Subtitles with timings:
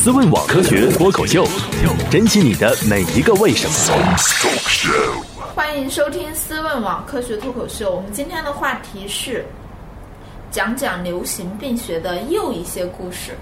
[0.00, 1.44] 思问网科学脱口秀，
[2.08, 4.16] 珍惜你的每一个为什么。
[5.56, 7.96] 欢迎收听思问网科学脱口秀。
[7.96, 9.44] 我们今天的话题是
[10.52, 13.32] 讲讲流行病学的又一些故事。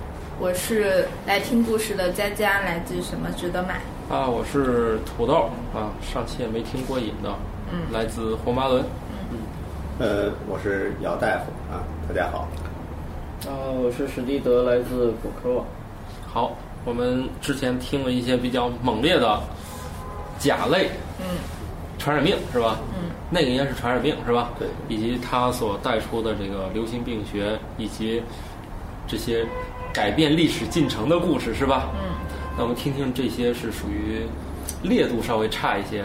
[0.40, 3.74] 我是来听故事的佳佳，来自什么值得买？
[4.08, 7.30] 啊，我是土豆啊，上期也没听过瘾的，
[7.70, 8.82] 嗯来自红巴伦。
[9.98, 12.48] 呃，我是姚大夫啊，大家好。
[13.46, 15.62] 啊，我是史蒂德，来自果科网。
[16.36, 19.40] 好，我们之前听了一些比较猛烈的
[20.38, 21.24] 甲类嗯
[21.96, 22.76] 传染病是吧？
[22.94, 24.50] 嗯，那个应该是传染病是吧？
[24.58, 28.22] 对以及它所带出的这个流行病学以及
[29.08, 29.46] 这些
[29.94, 31.88] 改变历史进程的故事是吧？
[31.94, 32.12] 嗯，
[32.54, 34.26] 那我们听听这些是属于
[34.82, 36.04] 烈度稍微差一些，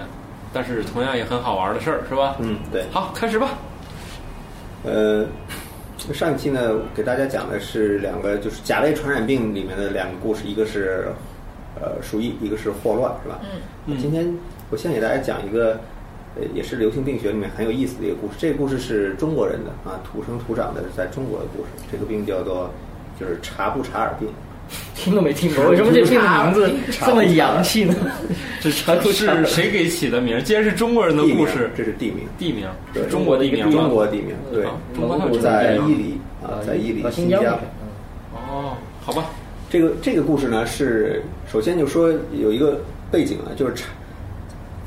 [0.53, 2.37] 但是同样也很好玩的事儿是吧？
[2.39, 2.85] 嗯，对。
[2.89, 3.49] 好，开始吧。
[4.85, 5.27] 呃，
[6.11, 11.09] 上一期呢，给大家讲的是两个就是甲类传染病里面的两个故事，一个是
[11.79, 13.39] 呃鼠疫，一个是霍乱，是吧？
[13.99, 14.33] 今天
[14.71, 15.79] 我先给大家讲一个，
[16.35, 18.33] 呃，也是流行病学里面很有意思的一个故事。
[18.39, 21.69] 这个故事是中国人的啊，土生土长的在中国的故事。
[21.91, 22.71] 这个病叫做
[23.19, 24.27] 就是查布查尔病。
[24.95, 26.71] 听都没听过，为什么这 这个名字
[27.03, 27.95] 这么洋气呢？
[28.61, 28.69] 这
[29.11, 30.41] 是谁给起的名？
[30.43, 32.67] 既然是中国人的故事，这是地名，地名。
[32.93, 37.43] 对中国地名吗中国地名，对，啊中国还有这个在伊犁啊，在伊犁啊新疆。
[38.33, 39.25] 哦，好吧，
[39.69, 43.87] 这个这个故事呢，是首先就说有一个背景啊，就是查，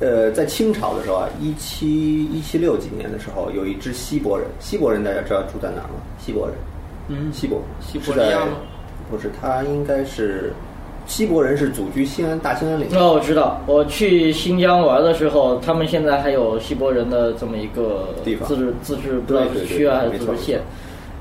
[0.00, 6.00] 呃，在清朝的时候啊，一七一七六几年的时候，有一支西伯人，西伯人大家知道住在哪儿吗？
[6.24, 6.56] 西伯人，
[7.08, 7.32] 嗯。
[7.32, 8.52] 西伯，西伯在利亚吗？
[9.10, 10.52] 不是，他应该是
[11.06, 12.88] 西伯人是祖居西安大兴安岭。
[12.96, 20.60] 哦，我知道，我去新疆玩的时候，他们现在还有西伯人的这么一个地方自治自治，不知道是区啊还是自治县。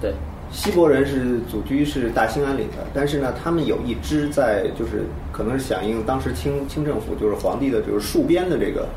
[0.02, 0.14] 对，
[0.52, 8.88] 西伯人是祖居是大兴安岭的，但是呢，他们有一支在就是可能是响应当时清清政府就是皇帝的就是戍边的这个，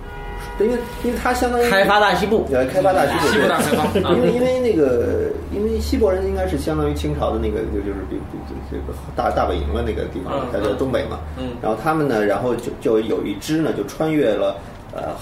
[0.61, 2.47] 因为因为它相当于开发大西部。
[2.53, 8.39] 呃开发大西部，西部大开发啊因为因为那个因为西伯人应该是相当于清朝的那个就就是比比
[8.71, 14.57] 这个大大本营的那个地方嗯，它在东北嘛，嗯然后他们呢，然后就就有一支呢就穿越了
[14.95, 15.15] 呃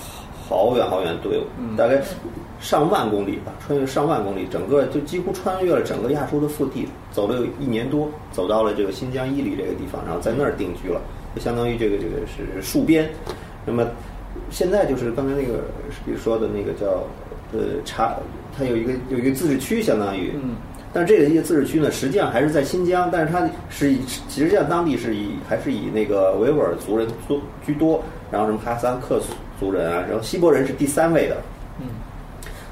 [0.48, 2.00] 好远好远的队伍，嗯大概
[2.60, 11.00] 上万公里吧，穿越上万公里，整个就几乎穿越了整个亚洲的腹地，走了有一年多，走到了这个新疆伊犁这个地方，然后在那儿定居了，
[11.34, 13.08] 就相当于这个这个是戍边。
[13.66, 13.86] 那么
[14.54, 15.65] 现在就是刚才那个
[16.06, 17.03] 比如说的那个叫
[17.53, 18.15] 呃查，
[18.56, 20.54] 它有一个有一个自治区，相当于，嗯，
[20.92, 28.00] 但这个一个自治区呢，实际上还是在新疆，但是它是以实际上当地是以还是以那个维吾尔族人多居多，
[28.31, 29.20] 然后什么哈萨克
[29.59, 31.36] 族人啊，然后锡伯人是第三位的，
[31.81, 31.88] 嗯，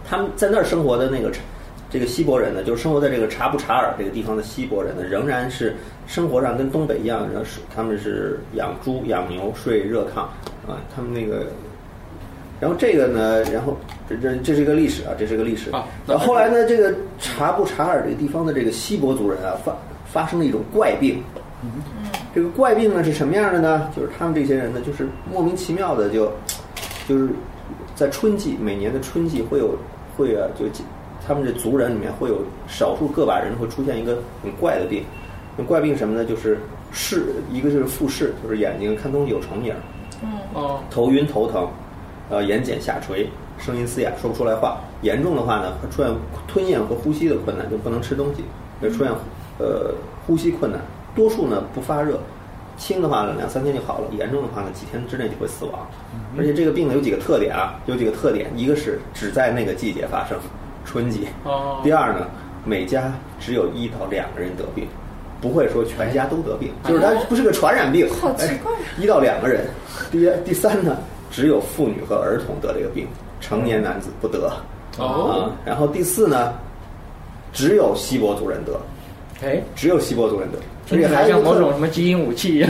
[0.08, 1.32] 他们在那儿生活的那个
[1.90, 5.74] 这个锡伯人呢，就是生活在这个察布查尔这个地方的锡伯人呢，仍然是
[6.06, 10.20] 生活上跟东北一样，然后是他们是养猪养牛睡热炕
[10.70, 11.46] 啊，他们那个。
[12.62, 13.76] 然后这个呢，然后
[14.08, 15.68] 这这这是一个历史啊，这是个历史。
[15.72, 21.20] 啊那然后后来呢，这个察布查尔这个地方的这个锡伯族人啊，发发生了一种怪病。
[22.32, 23.90] 这个怪病呢是什么样的呢？
[23.96, 26.30] 就是他们这些人呢，就是莫名其妙的就，
[27.08, 27.30] 就是
[27.96, 29.76] 在春季，每年的春季会有
[30.16, 30.64] 会啊，就
[31.26, 35.02] 他们这族人里面会有少数个把人会出现一个很怪的病。
[35.56, 36.24] 那怪病什么呢？
[36.24, 36.60] 就是
[36.92, 39.80] 视，一个就是复视，就是眼睛看东西有重影儿，
[40.22, 41.68] 嗯哦，头晕头疼，
[42.32, 43.28] 呃，眼睑下垂，
[43.58, 44.80] 声音嘶哑，说不出来话。
[45.02, 46.10] 严重的话呢，会出现
[46.48, 48.42] 吞咽和呼吸的困难，就不能吃东西，
[48.80, 49.12] 会出现
[49.58, 49.92] 呃
[50.26, 50.80] 呼吸困难。
[51.14, 52.18] 多数呢不发热，
[52.78, 55.86] 轻的话呢两三天就好了，严重的话呢几天之内就会死亡。
[56.38, 60.38] 而且这个病呢有几个特点啊，有几个特点，一个是只在那个季节发生，
[60.86, 61.28] 春季。
[61.44, 62.26] 哦，第二呢，
[62.64, 64.88] 每家只有一到两个人得病，
[65.38, 68.08] 不会说全家都得病，就是它不是个传染病。
[68.14, 69.66] 好奇怪哎一到两个人。
[70.10, 70.96] 第第三呢，
[71.32, 73.08] 只有妇女和儿童得这个病，
[73.40, 74.52] 成年男子不得。
[74.98, 76.52] 哦啊，然后第四呢，
[77.52, 78.78] 只有锡伯族人得，
[79.42, 80.58] 哎，只有锡伯族人得。
[80.84, 82.68] 所以还像某种什么基因武器 一样。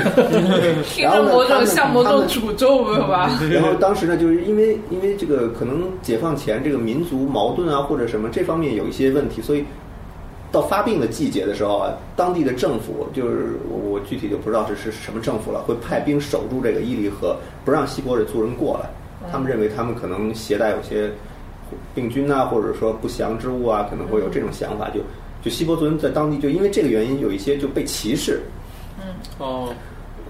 [0.85, 3.29] 听着某种像某种诅咒吧？
[3.50, 9.64] 然后当时呢，就是因为因为这个可能解放前这个民族矛盾啊或者什么这方面有一些问题，所以
[10.52, 18.90] 到发病的季节的时候啊，当地的政府就是我我具体就不知道是是什么政府了，会派兵守住这个伊犁河，不让西伯人族人过来。
[19.31, 21.10] 他们认为他们可能携带有些
[21.94, 25.00] 病菌啊，或者说不祥之物啊，可能会有这种想法，就
[25.43, 28.43] 就西伯族人在当地就因为这个原因有一些就被歧视。
[29.00, 29.69] 嗯哦，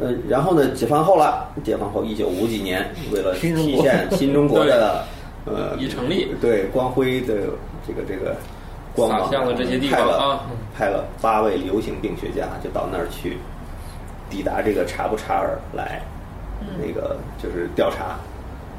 [0.00, 5.04] 呃，然后呢，解放后了，解放后一九五几年，为了体现新中国的
[5.44, 7.34] 呃已成立对光辉的
[7.86, 8.36] 这个这个
[8.94, 10.40] 光芒，洒向了这些地方派了啊
[10.76, 13.36] 派了八位流行病学家就到那儿去
[14.30, 16.02] 抵达这个查布查尔来，
[16.80, 18.16] 那个就是调查。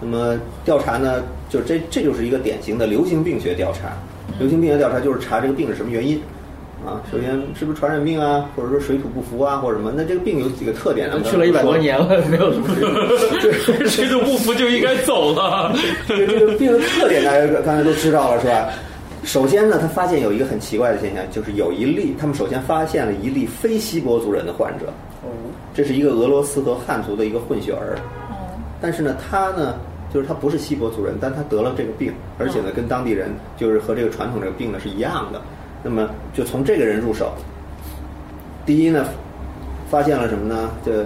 [0.01, 3.93] 那么调查呢，就这这就是一个典型的流行病学调查。
[4.39, 6.21] 流行病学调查就是查这个病是什么原因。
[6.85, 9.93] 啊，首先是不是传染病啊，或者说水土不服啊，或者什么？
[9.95, 11.21] 那这个病有几个特点呢？
[11.23, 12.67] 去了一百多年了，没有什么。
[13.87, 15.73] 水土不服就应该走了。
[16.05, 18.67] 这个病的特点大家刚才都知道了，是吧？
[19.23, 24.91] 首先呢，他发现有一个很奇怪的现象，就是有一例，他们首先发现了一例非锡伯族人的患者。
[25.73, 27.97] 这是一个俄罗斯和汉族的一个混血儿。
[28.81, 29.79] 但是呢，他呢，
[30.13, 35.41] 就是他不是锡伯族人，但他得了这个病，而且呢，跟当地人就是和这个传统这个病呢是一样的。
[35.81, 37.33] 那么就从这个人入手。
[38.65, 39.05] 第一呢，
[39.89, 40.69] 发现了什么呢？
[40.85, 41.05] 这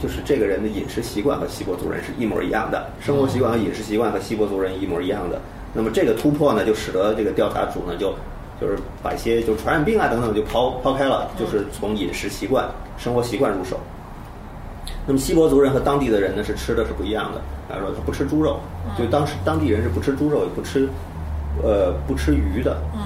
[0.00, 5.40] 就是这个人的饮食习惯和锡伯族人是一模一样的，生活习惯和饮食习惯和锡伯族人一模一样的。
[5.74, 8.14] 那么这个突破呢，就使得这个调查组呢，就
[8.60, 13.78] 就是把一些就传染病啊等等就抛抛开了，就是从饮食习惯、生活习惯入手。
[15.06, 17.40] 那么锡伯族人和当地的人呢，是吃的是不一样的。
[17.68, 18.58] 他说他不吃猪肉，
[18.98, 20.88] 就当时当地人是不吃猪肉，也不吃
[21.62, 22.76] 呃不吃鱼的。
[22.94, 23.00] 嗯。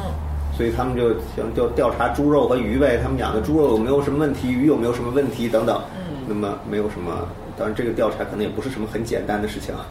[0.57, 5.81] 所以他们就想就调查猪肉和鱼呗，他们养的猪肉有没有什么问题，鱼有没有什么问题等等。
[5.97, 6.19] 嗯。
[6.29, 7.27] 那么没有什么，
[7.57, 9.87] 当然这个调查可能也不是什么很简单的事情啊，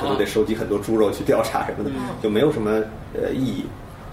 [0.00, 1.90] 可能得收集很多猪肉去调查什么的，
[2.22, 2.82] 就没有什么
[3.14, 3.64] 呃意义。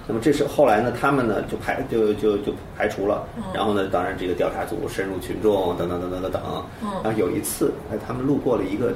[0.08, 3.24] 那么这是后来呢，他们呢就排就就就排除了。
[3.54, 6.42] 然后呢，当然这个调查组深入群众等等等等等等。
[7.04, 8.94] 然后有一次，哎，他们路过了一个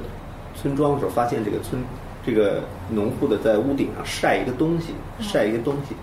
[0.54, 1.82] 村庄的时候，发现这个村
[2.24, 5.94] 这个农户的在屋顶上晒一个东西，晒一个东西。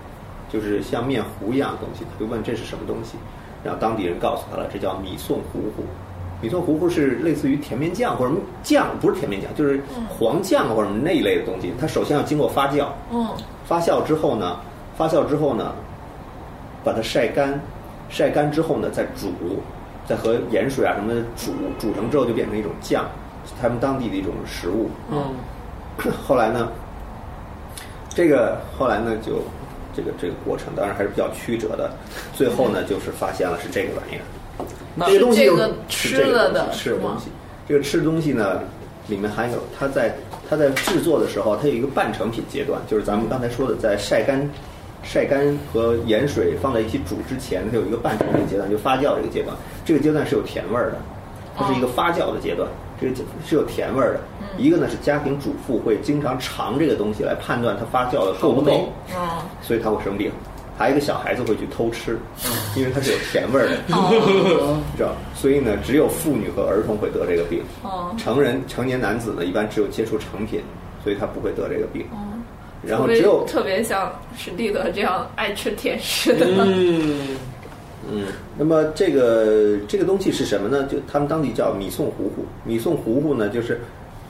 [0.49, 3.17] 就是像面糊一样的东西，他就问这是什么东西，
[3.65, 5.83] 然后当地人告诉他了，这叫米送糊糊。
[6.42, 11.74] 米蒜糊糊是类似于甜面酱或者酱，不是甜面酱，就是黄酱或者什么那一类的东西。
[11.80, 13.28] 它首先要经过发酵，嗯，
[13.66, 14.60] 发酵之后呢，
[14.95, 15.74] 发酵之后呢，
[16.84, 17.60] 把它晒干，
[18.10, 19.31] 晒干之后呢再煮，
[20.06, 23.06] 再和盐水啊什么的煮，煮成之后就变成一种酱，
[23.62, 24.90] 他们当地的一种食物。
[25.12, 25.24] 嗯，
[26.28, 26.72] 后来呢，
[28.10, 29.42] 这个后来呢就。
[29.95, 31.90] 这个这个过程当然还是比较曲折的，
[32.31, 34.22] 最后呢 就是发现了是这个玩意儿，
[35.06, 37.27] 这个东西是吃了的吃的东西，
[37.68, 38.59] 这个吃的东西呢
[39.07, 40.15] 里面含有它在
[40.50, 44.50] 它在制作的时候它有一个半成品阶段，就是咱们刚才说的在晒干
[45.04, 49.56] 晒干和盐水放在一起煮之前，它有一个半成品阶段，就发酵这个阶段，
[49.86, 50.98] 这个阶段是有甜味儿的，
[51.56, 52.68] 它是一个发酵的阶段。
[53.00, 53.15] 这个
[53.45, 54.19] 是有甜味儿的，
[54.57, 58.92] 一个呢是家庭主妇会经常尝这个东西来判断它发酵的够不够，
[59.62, 60.31] 所以它会生病；
[60.77, 62.18] 还有一个小孩子会去偷吃，
[62.75, 63.77] 因为它是有甜味儿的，
[64.95, 65.15] 知道？
[65.33, 67.63] 所以呢，只有妇女和儿童会得这个病，
[68.18, 70.62] 成人成年男子呢一般只有接触成品，
[71.03, 72.06] 所以他不会得这个病。
[72.85, 76.45] 然后只有特别像史蒂德这样爱吃甜食的。
[78.09, 80.83] 嗯，那么这个这个东西是什么呢？
[80.83, 82.45] 就他们当地叫米宋糊糊。
[82.63, 83.81] 米宋糊糊呢，就是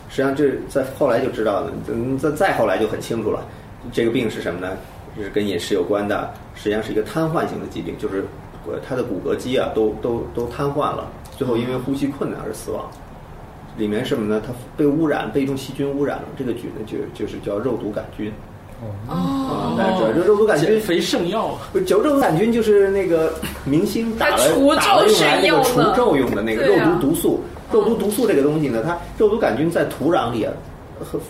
[0.09, 1.71] 实际上这在后来就知道了，
[2.17, 3.45] 再再后来就很清楚了。
[3.91, 4.77] 这个病是什么呢？
[5.23, 8.23] 是跟饮食有关的，实际上是一个瘫痪性的疾病，就是
[8.67, 12.85] 呃他的骨骼肌啊都都都瘫痪了，最后因为呼吸困难而死亡。
[13.77, 14.41] 里面什么呢？
[14.43, 16.23] 它被污染，被一种细菌污染了。
[16.35, 18.33] 这个菌呢，就就是叫肉毒杆菌。
[19.07, 23.33] 哦，这这肉毒杆菌肥圣药，不，就肉毒杆菌就是那个
[23.65, 27.39] 明星打了打了用来那个除皱用的那个肉毒毒素。
[27.71, 30.51] 肉毒毒素这个东西呢，它肉毒杆菌在土壤里啊，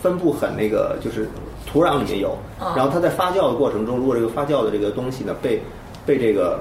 [0.00, 1.28] 分布很那个，就是
[1.70, 2.36] 土壤里面有。
[2.58, 5.60] 然后它在发酵的过程中，如果这个发酵的这个东西呢被
[6.06, 6.60] 被这个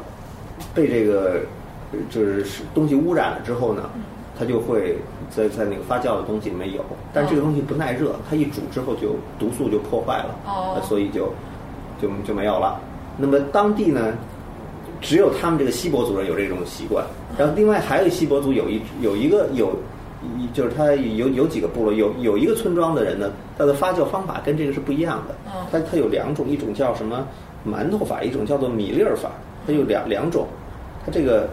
[0.76, 1.40] 被这个
[2.10, 2.46] 就是
[2.76, 3.90] 东西污染了之后呢。
[4.40, 4.96] 它就会
[5.36, 11.34] 在在那个发酵的东西里面有，但是这个东西不耐热，它一煮之后就毒素就破坏了，所以就
[12.00, 12.80] 就就没有了。
[13.18, 14.14] 那么当地呢，
[15.02, 17.04] 只有他们这个锡伯族人有这种习惯，
[17.36, 19.76] 然后另外还有锡伯族有一有一个有，
[20.54, 25.36] 就是他有有几个部落有有一个村庄的人呢，他的发酵方法跟这个是不一样的。
[25.72, 27.28] 它它有两种，一种叫什么
[27.68, 29.32] 馒头法，一种叫做米粒儿法，
[29.66, 30.48] 它有两两种，
[31.06, 31.48] 它这个。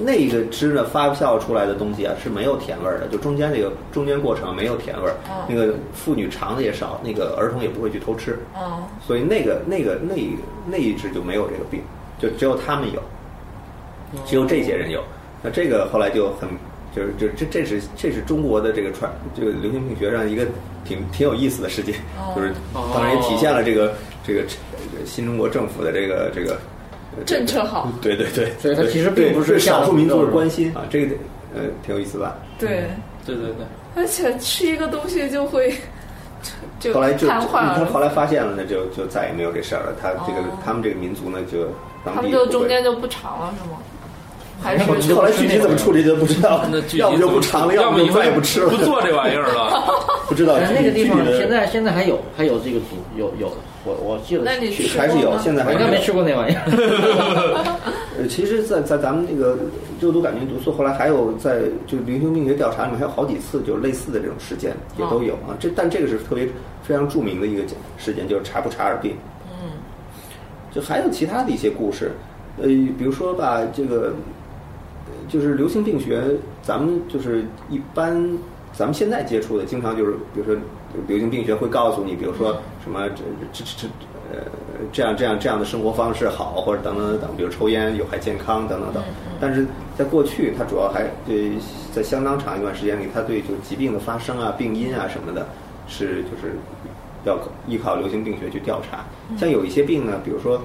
[0.00, 5.14] 那个汁呢发酵出来的东西啊是没有甜味儿的，就中间这个中间过程没有甜味儿。
[5.48, 8.36] 那个妇女尝的也少，那个儿童也不会去偷吃。
[8.52, 10.16] 哦，所以那个那个那
[10.66, 11.80] 那一支就没有这个病，
[12.18, 13.00] 就只有他们有，
[14.26, 15.00] 只有这些人有。
[15.40, 16.48] 那这个后来就很
[16.96, 20.46] 就是就这这是这是中国的这个传这个流行病学上一个
[20.84, 21.94] 挺挺有意思的事件，
[22.34, 23.92] 就是当然也体现了这个
[24.26, 24.42] 这个
[25.04, 26.58] 新中国政府的这个这个。
[27.24, 31.16] 政策好，对对对，所以它其实并不是少数民族的关心啊，这个
[31.54, 32.36] 呃挺有意思吧？
[32.58, 32.90] 对
[33.24, 35.72] 对对对，而且吃一个东西就会
[36.78, 39.96] 就后来就瘫痪他后来发现了，那就就再也没有这事儿了。
[39.98, 41.66] 他这个他们这个民族呢，就
[42.04, 43.78] 他们就中间就不长了，是吗？
[44.62, 44.84] 还是
[45.14, 49.84] 后来具体怎么处理就不知道那具，体要不就不尝了，要不以后再也不吃了，不做这玩意儿了。
[50.28, 53.52] 不知道呃那个地方现在现在还有还有这个组有有，
[53.84, 56.62] 我我记得那你还是有，现在还应该没吃过那玩意儿。
[58.18, 59.56] 呃，其实在，在咱们这个
[60.00, 65.54] 肉毒杆菌毒素，后来还有在就流行病学调查里面还有好几次就是类似的这种事件也都有啊。
[65.60, 66.48] 这但这个是特别
[66.82, 67.62] 非常著名的一个
[67.98, 69.14] 事件，就是查布查尔病。
[69.62, 69.70] 嗯，
[70.74, 72.10] 就还有其他的一些故事，
[72.56, 74.12] 呃，比如说吧，这个呃
[75.28, 76.22] 就是流行病学，
[76.62, 78.12] 咱们就是一般
[78.72, 80.56] 咱们现在接触的，经常就是比如说
[81.06, 83.88] 流行病学会告诉你，比如说什么这这这这
[84.32, 84.42] 呃
[84.92, 89.02] 这样这样这样的生活方式好，或者等等等等，比如抽烟有害健康等等等。
[89.40, 89.66] 但是
[89.96, 91.52] 在过去，它主要还对
[91.92, 95.46] 在相当长一段时间里，它对就疾病的发生啊、病因啊什么的，
[95.86, 96.56] 是就是
[97.24, 99.04] 要依靠流行病学去调查。
[99.36, 100.60] 像有一些病呢，比如说，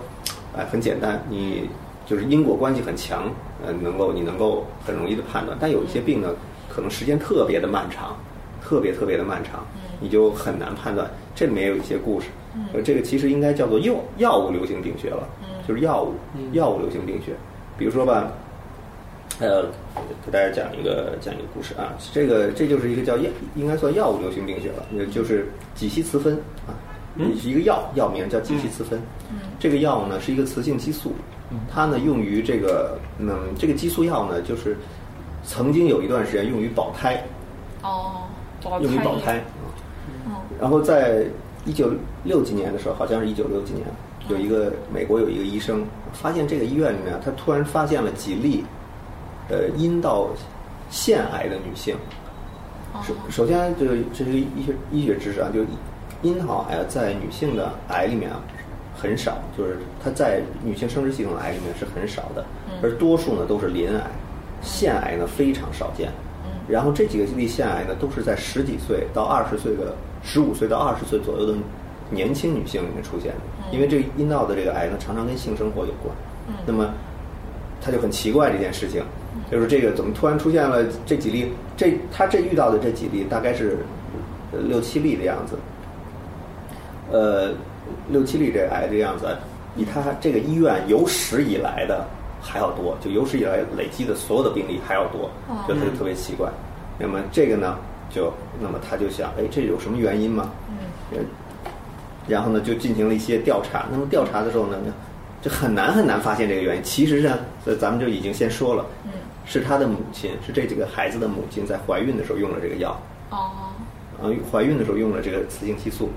[0.55, 1.69] 哎，很简单，你
[2.05, 3.29] 就是因果关系很强，
[3.65, 5.57] 呃，能够你能够很容易的判断。
[5.59, 6.33] 但有一些病呢，
[6.69, 8.17] 可能时间特别的漫长，
[8.61, 9.65] 特别特别的漫长，
[9.99, 11.09] 你就很难判断。
[11.33, 12.27] 这里面也有一些故事，
[12.73, 15.27] 呃，这个其实应该叫做药药物流行病学了，
[15.67, 16.13] 就是药物
[16.51, 17.33] 药物流行病学。
[17.77, 18.31] 比如说吧，
[19.39, 19.63] 呃，
[20.25, 26.35] 给大家讲一个讲一个故事啊，这个这就是一个叫药，应该算药物流行病学了，就是几烯雌酚
[26.67, 26.75] 啊，
[27.39, 28.99] 是一个药，药名叫己烯雌酚。
[29.59, 31.13] 这个药呢是一个雌性激素，
[31.71, 34.77] 它呢用于这个，嗯，这个激素药呢就是
[35.43, 37.23] 曾经有一段时间用于保胎，
[37.83, 38.23] 哦，
[38.63, 39.41] 保用于保胎。
[40.25, 41.25] 嗯然后在
[41.65, 41.91] 一九
[42.23, 43.85] 六几年的时候，好像是一九六几年，
[44.29, 48.63] 有一个美国有一个医生发现这个医院里面，他突然发现了几例，
[49.49, 50.27] 呃，阴道
[50.91, 51.95] 腺癌的女性。
[53.03, 55.67] 首首先，这个这是医学医学知识啊，就是
[56.21, 58.41] 阴道癌啊在女性的癌里面啊
[58.95, 62.45] 很少，就是它在女性生殖系统癌里面是很少的，
[62.81, 64.01] 而多数呢都是鳞癌，
[64.61, 66.09] 腺癌呢非常少见。
[66.67, 71.53] 然后这几个例腺癌呢，都是在十几岁到二十岁的十五岁到二十岁左右的
[72.09, 76.15] 年轻女性里面出现的，因为这个阴道的这个癌呢，常常跟性生活有关。
[76.65, 76.93] 那么
[77.81, 79.03] 他就很奇怪这件事情，
[79.51, 81.51] 就是这个怎么突然出现了这几例？
[81.75, 83.79] 这他这遇到的这几例大概是
[84.53, 85.57] 呃六七例的样子，
[87.11, 87.51] 呃，
[88.09, 89.27] 六七例这癌这样子，
[89.75, 92.05] 比他这个医院有史以来的
[92.41, 95.29] 还要多，就有史以来累积的所有的病例还要多，
[95.67, 96.49] 就他就特别奇怪。
[96.97, 97.77] 那么这个呢，
[98.09, 100.51] 就那么他就想，哎，这有什么原因吗？
[101.11, 101.25] 嗯，
[102.27, 103.87] 然后呢就进行了一些调查。
[103.91, 104.77] 那么调查的时候呢，
[105.41, 106.83] 就很难很难发现这个原因。
[106.83, 109.11] 其实呢，呃咱们就已经先说了，嗯，
[109.45, 112.97] 是他的母亲，是这几个孩子的母亲在怀孕的时候用了这个药。
[113.31, 113.51] 哦，
[114.21, 116.09] 啊，怀孕的时候用了这个雌性激素。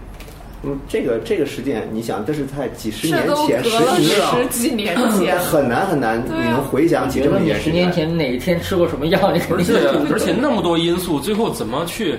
[0.66, 7.64] 嗯，这个这个事件，你想，这是在几十年前、十几年十几年前很难很难，你能回想起这么觉得你一件事。
[7.64, 9.74] 十年前哪一天吃过什么药，你肯而且
[10.12, 12.18] 而且那么多因素，最后怎么去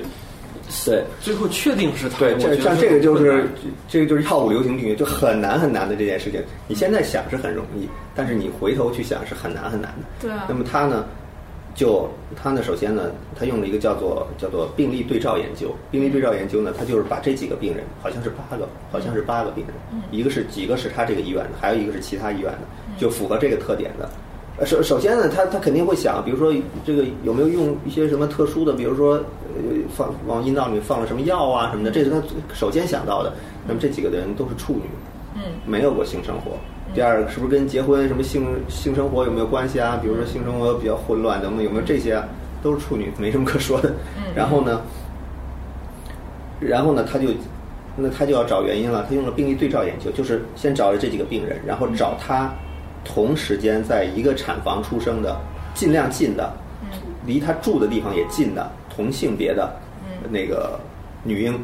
[0.85, 2.19] 对最后确定是他？
[2.19, 3.47] 对，我觉得这像这个就是
[3.87, 6.41] 这个就是药物流行病学，就很难很难的这件事情。
[6.67, 10.05] 你现在想是很容易，但是你回头去想是很难很难的。
[10.21, 11.05] 对啊那么他呢，
[11.75, 15.75] 就他呢，首先呢，他用了一个叫做叫做病例对照研究。
[15.91, 22.59] 病例对照研究呢，他就是把这几个病人，好像是八个，好像是八个病人，一个是几个是他这个医院的，还有一个是其他医院的，
[22.97, 24.09] 就符合这个特点的。
[24.57, 26.53] 呃首首先呢，他他肯定会想，比如说
[26.85, 29.61] 这个有没有用一些什么特殊的，比如说呃
[29.93, 33.33] 放往阴道里放了什么药啊什么的，这是他首先想到的。
[33.67, 34.83] 那么这几个人都是处女，
[35.35, 36.51] 嗯，没有过性生活。
[36.95, 39.99] 第二个是不是跟结婚什么性性生活有没有关系啊？
[40.01, 42.25] 比如说性生活比较混乱等等，有没有这些啊？
[42.63, 43.93] 都是处女，没什么可说的。
[44.33, 44.81] 然后呢，
[46.59, 47.27] 然后呢，他就
[47.97, 49.05] 那他就要找原因了。
[49.09, 52.49] 他用了病例对照研究，就是先找了这几个病人，然后找他
[53.03, 55.37] 同时间在一个产房出生的，
[55.73, 56.51] 尽量近的，
[57.25, 59.69] 离他住的地方也近的同性别的
[60.31, 60.79] 那个
[61.23, 61.59] 女婴，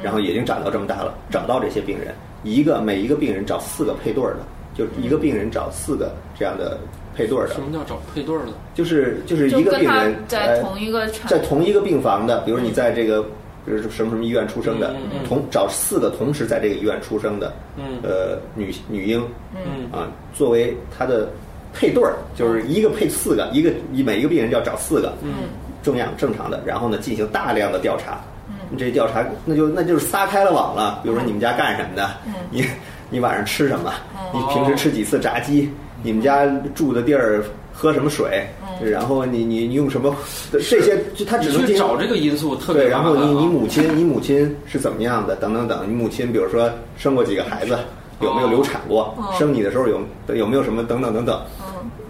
[0.00, 2.14] 然后已经长到这么大了，找到这些病人，
[2.44, 4.40] 一个每一个病人找四个配对儿的，
[4.76, 6.78] 就一个病人找四个这样的
[7.16, 7.54] 配对儿的。
[7.54, 8.52] 什，么叫找配对儿的？
[8.74, 13.22] 就是就是一个病人在呃同一个产在同一个病房的，比如你在这个，
[13.64, 15.28] 比如说什么什么医院出生的，嗯嗯嗯。
[15.28, 18.00] 同找四个同时在这个医院出生的，嗯。
[18.02, 19.90] 呃，女女婴，嗯。
[19.90, 21.28] 啊，作为他的
[21.72, 25.48] 配对儿，就是一个配四个，一个一每一个病人就要找四个，嗯，
[25.82, 32.64] 正样正常的，然后呢进行大量的调查，嗯，这调查那就那就是撒开了网了，比如说你们家干什么的，嗯，你
[33.10, 33.92] 你晚上吃什么，
[34.32, 35.70] 你平时吃几次炸鸡，
[36.02, 38.46] 你们家住的地儿喝什么水，
[38.82, 40.14] 然后你你你用什么，
[40.50, 45.36] 这些就他只能去找这个因素特别对，然后你你母亲，你母亲是怎么样的？
[45.36, 47.78] 等等等，你母亲比如说生过几个孩子，
[48.20, 49.14] 有没有流产过？
[49.18, 50.00] 哦生你的时候有
[50.34, 51.40] 有没有什么等等等等。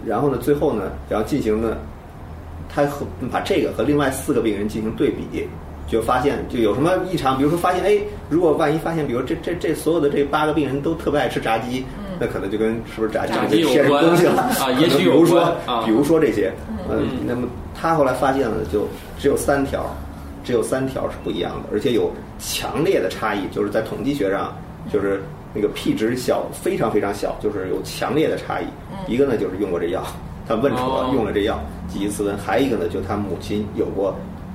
[0.05, 1.77] 然后呢，最后呢，然后进行呢，
[2.73, 5.47] 他和把这个和另外四个病人进行对比，
[5.87, 7.97] 就发现就有什么异常，比如说发现哎，
[8.29, 11.85] 如果万一发现，比如这这这所有的这八个病人都特别爱吃炸鸡，
[12.19, 14.03] 那可能就跟是不是炸鸡有关。
[14.03, 15.83] 东西了啊也许有比如说啊。
[15.85, 16.51] 比如说这些，
[16.89, 19.85] 呃嗯，那么他后来发现了，就只有三条，
[20.43, 24.53] 只有三条是不一样的，而且有强烈的差异，就是在统计学上，
[24.91, 25.21] 就是
[25.53, 28.65] 那个 p 值小，非常非常小，就是有强烈的差异。
[29.07, 30.03] 一个呢就是用过这药，
[30.47, 31.11] 他问出了哦。
[31.13, 34.13] 用了这药吉伊斯温，还有一个呢就他母亲有过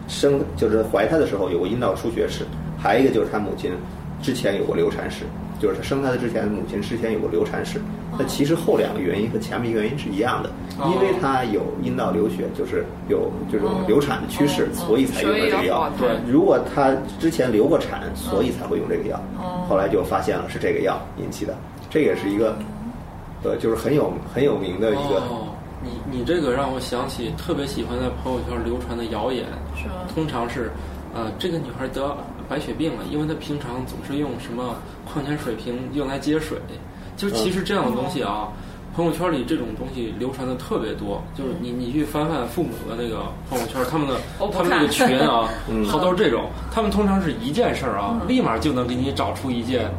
[0.08, 2.44] 生，就是怀他的时候有过阴道出血史，
[2.78, 3.72] 还有一个就是他母亲
[4.20, 5.24] 之前有过流产史。
[5.60, 7.80] 就是他生他的之前，母亲之前有过流产史。
[8.18, 15.88] 那其实后两个原因和前面一个原因是一样的，哦因为他有阴道流血，就是有这种流产的趋势，嗯所以才用了这个药。
[15.96, 19.16] 对如果他之前流过产，所以才会用这个药。
[19.38, 21.54] 哦后来就发现了是这个药引起的，
[21.88, 22.56] 这也是一个，
[23.44, 25.20] 呃，就是很有很有名的一个。
[25.30, 29.46] 哦，你你这个让我想起特别喜欢在朋友圈流传的谣言，
[29.82, 29.94] 是吗？
[30.14, 30.70] 通常是，
[31.14, 32.16] 呃，这个女孩得
[32.48, 36.58] 白血病了，因为她平常总是用什么矿泉水瓶用来接水，
[37.16, 38.48] 就其实这样的东西啊。
[38.94, 44.16] 朋友圈里这种东西流传的特别多，就是你你去翻翻父母的那个朋友圈，他们的
[44.52, 49.90] 他们那个群啊 嗯，好多是这种，他们通常是一件事儿啊，立马就能给你找出一件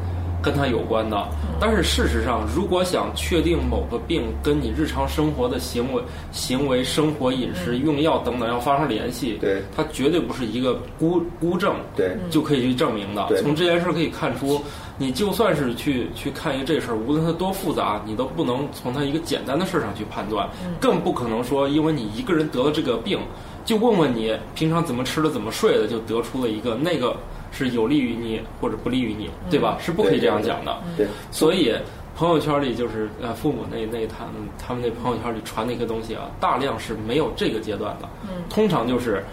[0.44, 1.28] 跟它有关的。
[1.60, 9.64] 但是事实上，如果想确定某个病跟你日常生活的行为、行为、生活、饮食、用药等等要发生联系，对。
[9.76, 12.18] 它绝对不是一个孤孤证对。
[12.30, 13.26] 就可以去证明的。
[13.42, 14.62] 从这件事可以看出，
[14.98, 20.50] 你就算是去去看一个这事儿，无论它多复杂，你都不能从它一个简单的事儿上去判断，
[20.82, 23.20] 更不可能说因为你一个人得了这个病，
[23.64, 27.16] 就问问你平常怎么吃的、怎么睡的，就得出了一个那个
[27.53, 29.77] 是有利于你或者不利于你，对吧？
[29.79, 30.75] 是不可以这样讲的。
[30.98, 31.74] 对，所以
[32.17, 39.24] 朋友圈里就是呃父母那那他们他们那朋友圈里传的一个东西啊，大量是没有这个阶段的，嗯通常就是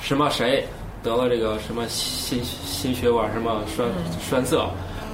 [0.00, 0.64] 什么谁
[1.02, 3.88] 得了这个什么心心血管什么栓
[4.20, 4.56] 栓塞，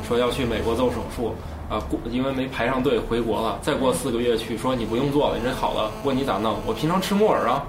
[0.06, 1.34] 说要去美国做手术。
[1.68, 6.56] 啊，过因为没排上队回国了，再过四个月去说你不用做了，你这好了，问你咋弄？
[6.64, 7.66] 我平常吃木耳啊，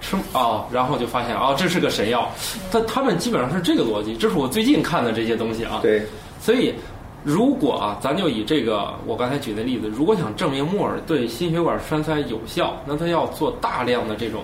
[0.00, 2.28] 吃啊、然后就发现啊、这是个神药，
[2.72, 5.80] 他他们基本上是这个逻辑，这是我最近看的这些东西啊。
[5.82, 6.02] 对，
[6.40, 6.74] 所以，
[7.22, 14.42] 如果啊，咱就以这个我刚才举的例子，如果想证明木耳对心血管栓塞有效，那他要做大量的这种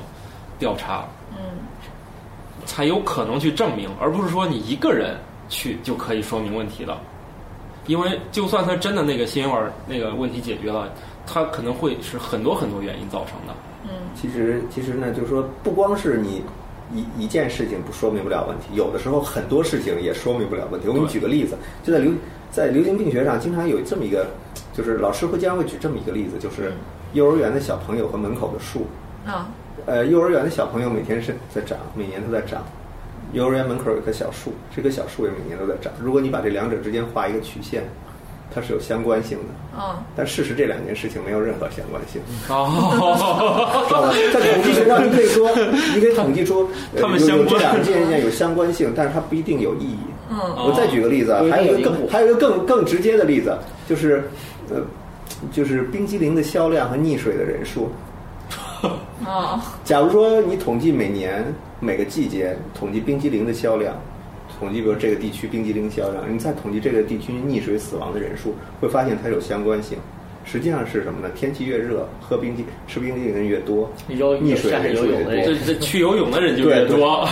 [0.58, 1.38] 调查，嗯
[2.66, 5.16] 才有可能去证明，而不是说你一个人
[5.48, 6.98] 去就可以说明问题的。
[7.86, 10.92] 因为就算他真的那个心血管那个问题解决了，
[11.26, 13.54] 他可能会是很多很多原因造成的。
[13.84, 16.42] 嗯其实其实呢，就是说，不光是你
[16.92, 20.88] 一一件事情不说明不了问题，有的时候很多事情也说明不了问题。
[20.88, 22.12] 我给你举个例子，就在流
[22.50, 24.26] 在流行病学上，经常有这么一个，
[24.72, 26.72] 就是老师会经常会举这么一个例子，就是
[27.12, 28.86] 幼儿园的小朋友和门口的树。
[29.26, 29.48] 啊
[29.84, 32.64] 呃，幼儿园的小朋友每天是在长，每年都在长。
[33.32, 35.92] 幼儿园门口有棵小树，这棵小树也每年都在长。
[36.00, 37.82] 如果你把这两者之间画一个曲线，
[38.54, 39.44] 它是有相关性的。
[39.78, 39.82] 嗯
[40.16, 42.22] 但事实这两件事情没有任何相关性。
[42.48, 44.12] 哦， 知道吧？
[44.32, 45.50] 在统计学上，你可以说，
[45.94, 49.98] 你可以统计出有有相关这两件件有相关性，但是它不一定有意义。
[50.30, 53.56] 嗯我再举个例子啊还有一个更还有一个更更直接的例子，
[53.88, 54.28] 就是
[54.70, 54.80] 呃，
[55.52, 57.90] 就是冰激凌的销量和溺水的人数。
[59.24, 61.44] 哦假如说你统计每年
[61.80, 63.94] 每个季节统计冰激凌的销量，
[64.58, 69.98] 统计比如这个地区冰激凌销量，你再统计这个地区溺水死亡的人数，会发现它有相关性。
[70.44, 71.28] 实际上是什么呢？
[71.34, 75.32] 天气越热，喝冰激吃冰激凌的人越多，溺水的人数越多。
[75.44, 77.28] 这这 去游泳的人就越多。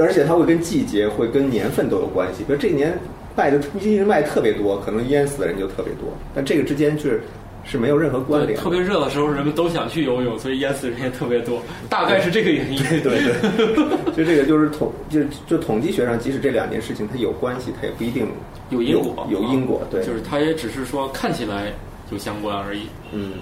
[0.00, 2.44] 而且它会跟季节、会跟年份都有关系。
[2.44, 2.98] 比如这一年
[3.36, 7.20] 卖的冰激凌卖特别多，可能淹死的人就特别多，但这个之间是
[7.64, 8.58] 是没有任何关，联。
[8.58, 12.82] 特别热的时候，人们都想去游泳，所以淹死人也特别多，大概是这个原因。
[12.84, 13.34] 对对，
[14.16, 18.26] 就这个就是统就就统计学上，即使这两件事情它有关系，它也不一定
[18.70, 19.82] 有因果，有因果。
[19.90, 21.72] 对，就是它也只是说看起来
[22.10, 22.86] 有相关而已。
[23.12, 23.34] 嗯。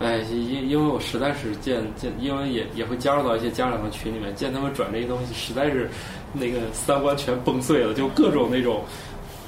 [0.00, 5.88] 哎，因因为我实在是见见，因为也也会加入到一些家长的群里面，见他们转这些东西，实在是
[6.32, 8.82] 那个三观全崩碎了，就各种那种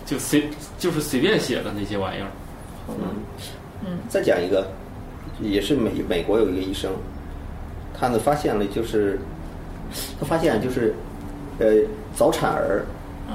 [0.06, 0.44] 就随
[0.78, 2.28] 就是随便写的那些玩意儿。
[2.88, 2.94] 嗯。
[3.86, 4.66] 嗯再讲一个，
[5.40, 6.90] 也是美美国有一个医生，
[7.98, 9.18] 他呢发现了，就是
[10.18, 10.94] 他发现就是
[11.58, 11.66] 呃
[12.14, 12.84] 早产儿，
[13.28, 13.34] 嗯。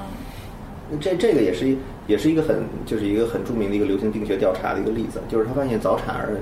[0.99, 6.37] 这这个也是一也是一个很就是一个很著名的一个流行病学调查的一个例子，就是他发现早产儿，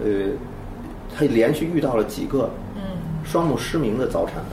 [0.00, 0.30] 呃，
[1.14, 2.82] 他连续遇到了几个嗯。
[3.24, 4.46] 双目失明的早产儿。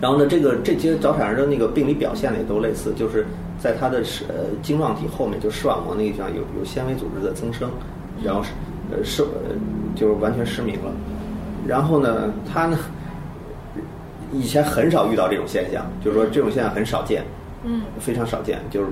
[0.00, 3.26] 然后呢，这个这些早产儿的那个病理表现呢也都类似，就是
[3.60, 7.70] 在他的视呃晶状体后面，就视网膜那个地方有有纤维组织的增生，
[8.24, 8.48] 然后是
[8.90, 9.54] 呃失呃
[9.94, 10.90] 就是完全失明了。
[11.66, 12.78] 然后呢，他呢
[14.32, 17.22] 以前很少遇到这种现象，就是说这种现象很少见，
[17.62, 18.86] 嗯非常少见，就是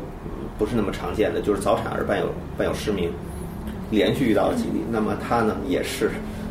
[0.58, 2.26] 不是那么常见的，就是早产儿伴有
[2.58, 3.10] 伴有失明，
[3.90, 4.84] 连续遇到了几例。
[4.90, 6.10] 那么他呢也是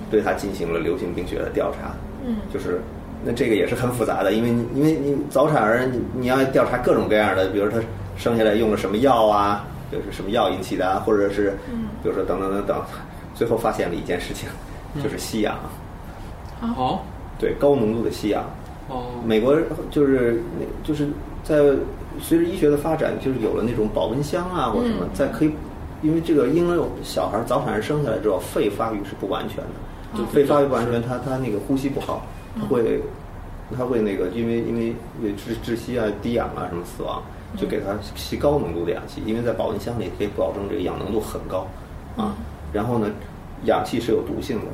[0.09, 1.91] 对他进行了流行病学的调查，
[2.25, 2.81] 嗯就是
[3.23, 7.77] 那这个也是很复杂的，因为因为你早产儿你你要调查各种各样的，比如他
[8.17, 12.81] 生下来用了什么药啊，就是什么药引起的啊，或者是嗯比如说等等等等，
[13.33, 14.49] 最后发现了一件事情，
[15.01, 15.55] 就是吸氧，
[16.61, 16.99] 哦。
[17.39, 18.43] 对高浓度的吸氧。
[18.89, 19.55] 哦，美国
[19.91, 21.07] 就是那就是
[21.43, 21.57] 在
[22.19, 25.51] 随着医学的发展，就是有了那种保温箱啊或者什么，嗯在可以，
[26.01, 32.25] 因为这个婴儿小孩早产儿生下来之后，肺发育是不完全的，就肺发育不完全，他他那个呼吸不好，
[32.59, 32.99] 他会
[33.77, 37.21] 他会那个因为因为因为窒窒息啊、低氧啊什么死亡，
[37.55, 41.67] 就给它吸高浓度的氧气，因为在保温箱里可以保证这个氧浓度很高
[42.17, 42.35] 啊。
[42.73, 43.09] 然后呢，
[43.63, 44.65] 氧气是有毒性的。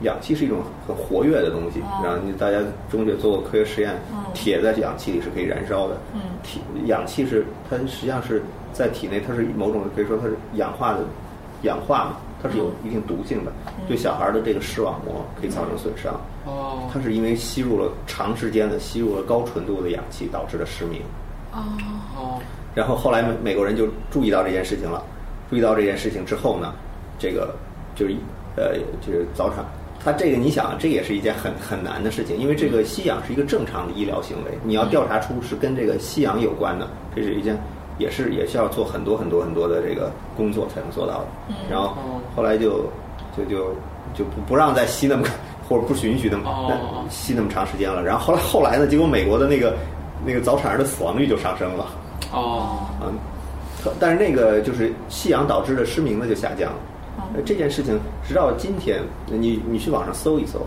[0.00, 2.58] 氧气是一种很活跃的东西，哦然后你大家
[2.90, 5.96] 中学做过科学实验嗯，铁在氧气里是可以燃烧的。
[6.12, 8.42] 嗯体氧气是它实际上是
[8.72, 11.04] 在体内，它是某种可以说它是氧化的
[11.62, 13.52] 氧化嘛，它是有一定毒性的，
[13.86, 16.20] 对小孩的这个视网膜可以造成损伤。
[16.46, 21.02] 哦它是因为吸入了长时间的吸入了高纯度的氧气导致的失明。
[21.52, 21.62] 哦。
[22.16, 22.40] 哦
[22.74, 25.02] 然后后来美美国人就注意到这件事情了，
[25.50, 26.72] 注意到这件事情之后呢，
[27.18, 27.54] 这个
[27.94, 28.16] 就是
[28.56, 29.62] 呃就是早产，
[30.02, 37.54] 他这个你想，这也是一件很很难的事情，因为这个吸氧是一个正常的医疗行为，你要调查出是跟这个吸氧有关的，这是一件
[37.98, 41.54] 也是也需要做很多很多很多的这个工作才能做到的。
[41.70, 41.94] 然后
[42.34, 42.86] 后来就
[43.36, 43.74] 就就
[44.14, 45.26] 就不不让再吸那么
[45.68, 47.04] 或者不允许那么、哦。
[47.10, 48.02] 吸那么长时间了。
[48.02, 49.76] 然后后来后来呢，结果美国的那个
[50.24, 51.86] 那个早产儿的死亡率就上升了。
[52.32, 53.12] 哦嗯，
[53.82, 56.78] 特但是那个就是吸氧导致的失明呢就下降了。
[57.34, 60.60] 呃这件事情直到今天，你你去网上搜一搜，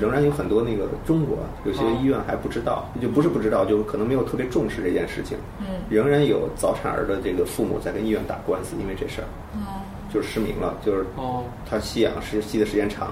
[0.00, 5.36] 仍然有很多那个中国有些医院还不知道，就不是不知道，就可能没有特别重视这件事情。
[5.60, 13.08] 嗯仍然有早产儿的这个父母在跟医院打官司，因为这事儿，哦就是失明了，就是哦他吸氧是吸的时间长，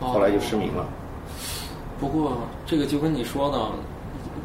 [0.00, 0.84] 哦后来就失明了。
[1.98, 3.58] 不过这个就跟你说的，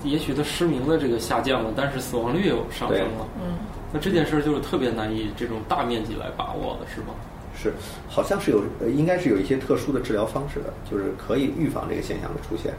[0.04, 3.28] 也许他失明的这个下降了，但是死亡率又上升了。
[3.42, 3.58] 嗯
[3.92, 7.08] 那这件事儿就是特别难以这种大面积来把握的，是吗？
[7.56, 7.74] 是，
[8.08, 12.72] 好像是有，呃应该是有一些特殊的治疗方式的，就是可以预防这个现象的出现。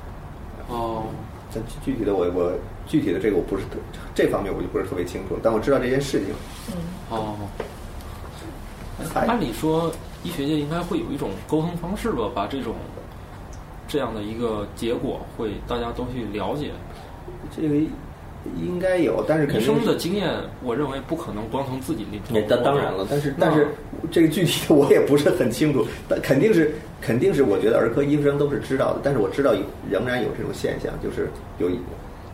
[0.68, 1.04] 哦
[1.52, 2.52] 但具具体的我我
[2.87, 3.70] 具体的这个我不是特
[4.14, 6.28] 这方面我就不是特别清楚，但我知道这件事情。
[6.70, 6.76] 嗯
[7.11, 7.35] 哦，
[9.14, 9.90] 按理说
[10.22, 12.76] 医学界应该会有一种沟通方式吧，把这种
[13.88, 16.70] 这样的一个结果会大家都去了解。
[17.56, 17.74] 这个
[18.58, 20.30] 应该有，但是肯医生的经验，
[20.62, 22.62] 我认为不可能光从自己临也床。
[22.62, 23.68] 当当然了，但是但是
[24.10, 31.68] 这个具体的我也不是很清楚， 但肯定是肯定是我觉得儿科医生都是知道的，但是我知道有仍然有这种现象，就是有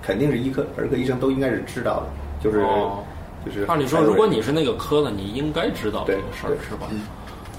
[0.02, 2.06] 肯定是医科儿科医生都应该是知道的，
[2.42, 3.02] 就是、哦
[3.44, 6.88] 就是按理说，如果你是那个科的，你应该知道这对个事儿，是吧？
[6.90, 7.00] 嗯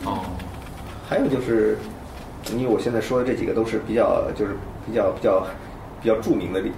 [0.05, 0.19] 哦
[1.09, 1.77] 还有就是，
[2.51, 4.51] 因为我现在说的这几个都是比较就是
[4.85, 5.47] 比较比较
[6.01, 6.69] 比较著名的例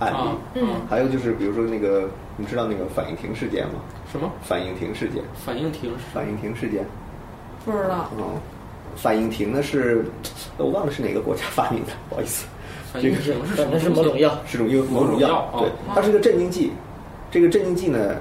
[0.00, 0.16] 案例。
[0.16, 0.66] 啊嗯。
[0.88, 3.74] 还有就是，比如说那个，你知道那个反应停事件吗？
[4.10, 4.28] 什么？
[4.42, 6.84] 反应停事件，反应停是反应停事件。
[7.64, 8.10] 不知道。
[8.18, 8.34] 哦，
[8.96, 10.04] 反应停呢是，
[10.56, 12.46] 我忘了是哪个国家发明的， 不好意思。
[12.92, 13.44] 反应停是什么？
[13.56, 15.68] 反正是某种药，是种药某种某种药药，对。
[15.68, 16.72] 哦，它是个镇静剂。
[17.30, 18.16] 这个镇静剂呢，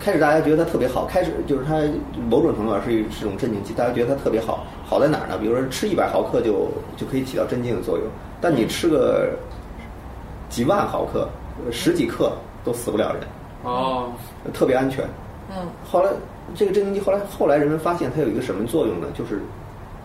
[0.00, 1.82] 开始大家觉得它特别好，开始就是它
[2.30, 4.64] 某种程度上是一是种镇静剂，大家觉得它特别好。
[4.86, 5.36] 好在哪儿呢？
[5.38, 8.06] 比如说吃一百毫克就就可以起到镇静的作用，
[8.40, 9.36] 但你吃个
[10.54, 11.28] 几万毫克、
[11.66, 13.22] 呃十几克都死不了人，
[13.64, 14.12] 哦
[14.52, 15.04] 特别安全。
[15.50, 16.10] 嗯后来
[16.54, 19.08] 这个镇静剂后来后来人们发现它有一个什么作用呢？
[19.14, 19.40] 就是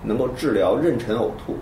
[0.02, 1.56] 能够治疗妊娠呕吐。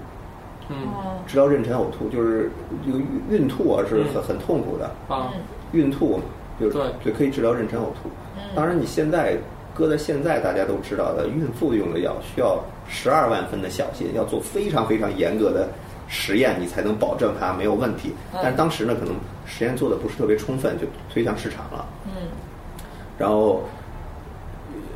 [0.69, 2.49] 嗯哦治疗妊娠呕吐就是
[2.85, 5.33] 这个孕孕吐啊是很嗯很痛苦的，啊
[5.73, 6.23] 孕吐嘛，
[6.59, 8.09] 就是对就可以治疗妊娠呕吐。
[8.37, 9.37] 嗯当然，你现在
[9.73, 15.67] 搁在现在大家都知道的，孕妇用的药需要十二万分的小心，要做非常非常严格的
[16.07, 18.13] 实验，你才能保证它没有问题。
[18.33, 19.15] 嗯但是当时呢，可能
[19.45, 21.85] 实验做的不是特别充分，就推向市场了。
[22.05, 22.27] 嗯
[23.17, 23.63] 然后，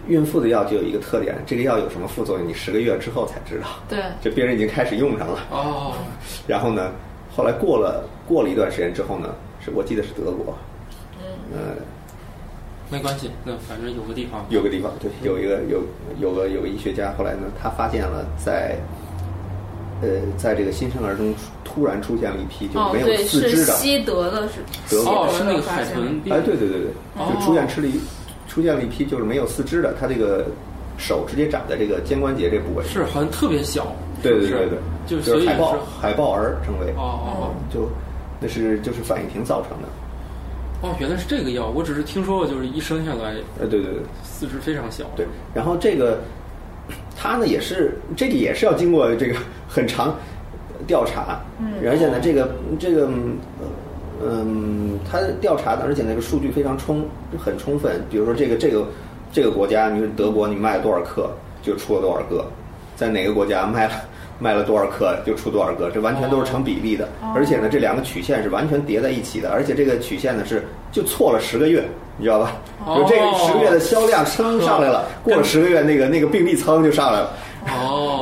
[0.08, 3.68] 孕妇的药就有一个特点，这个药有什么副作用，你十个月之后才知道。
[3.90, 5.40] 对就病人已经开始用上了。
[5.50, 5.94] 哦
[6.48, 6.92] 然后呢，
[7.36, 9.30] 后来过了过了一段时间之后呢，
[9.64, 10.56] 是我记得是德国，
[11.20, 11.76] 嗯呃，
[12.90, 15.82] 没关系，那反正有个地方有个地方对，有一个有
[16.20, 18.76] 有个有个医学家，后来呢，他发现了在
[20.02, 21.34] 呃在这个新生儿中
[21.64, 24.56] 突然出现了一批就没有四肢的，西德的是
[24.90, 26.88] 德国哦，是那个发现海豚病哎，对对对对，
[27.18, 27.94] 哦就出现吃了一
[28.48, 30.46] 出现了一批就是没有四肢的，他这个
[30.98, 32.84] 手直接长在这个肩关节这部位。
[32.86, 37.90] 是好像特别小，对对对对，就就是海豹是海豹儿称为，哦哦就
[38.40, 39.88] 那是就是反应停造成的。
[40.82, 45.28] 哦，原来是这个药，我只是听说过，就是一生下来呃，对对对四肢非常小，对。
[45.54, 46.20] 然后这个
[47.16, 49.36] 它呢也是这个也是要经过这个
[49.74, 50.14] 很长
[50.86, 53.38] 调查，嗯，而且呢这个这个嗯
[54.22, 57.06] 嗯，它调查的，而且那个数据非常充
[57.40, 58.04] 很充分。
[58.10, 58.86] 比如说这个这个
[59.32, 61.32] 这个国家，你说德国你卖了多少克
[61.64, 62.46] 就出了多少个，
[62.98, 63.94] 在哪个国家卖了
[64.38, 67.08] 卖了多少克就出多少个，这完全都是成比例的。
[67.34, 71.84] 而且呢，这两个曲线是完全叠在一起的，而且这个曲线呢是就错了十个月，
[72.18, 72.54] 你知道吧？
[72.86, 72.98] 哦。
[72.98, 77.32] 就这个十个月的销量升上来了，过了十个月那个那个病例仓就上来了。
[77.68, 78.21] 哦，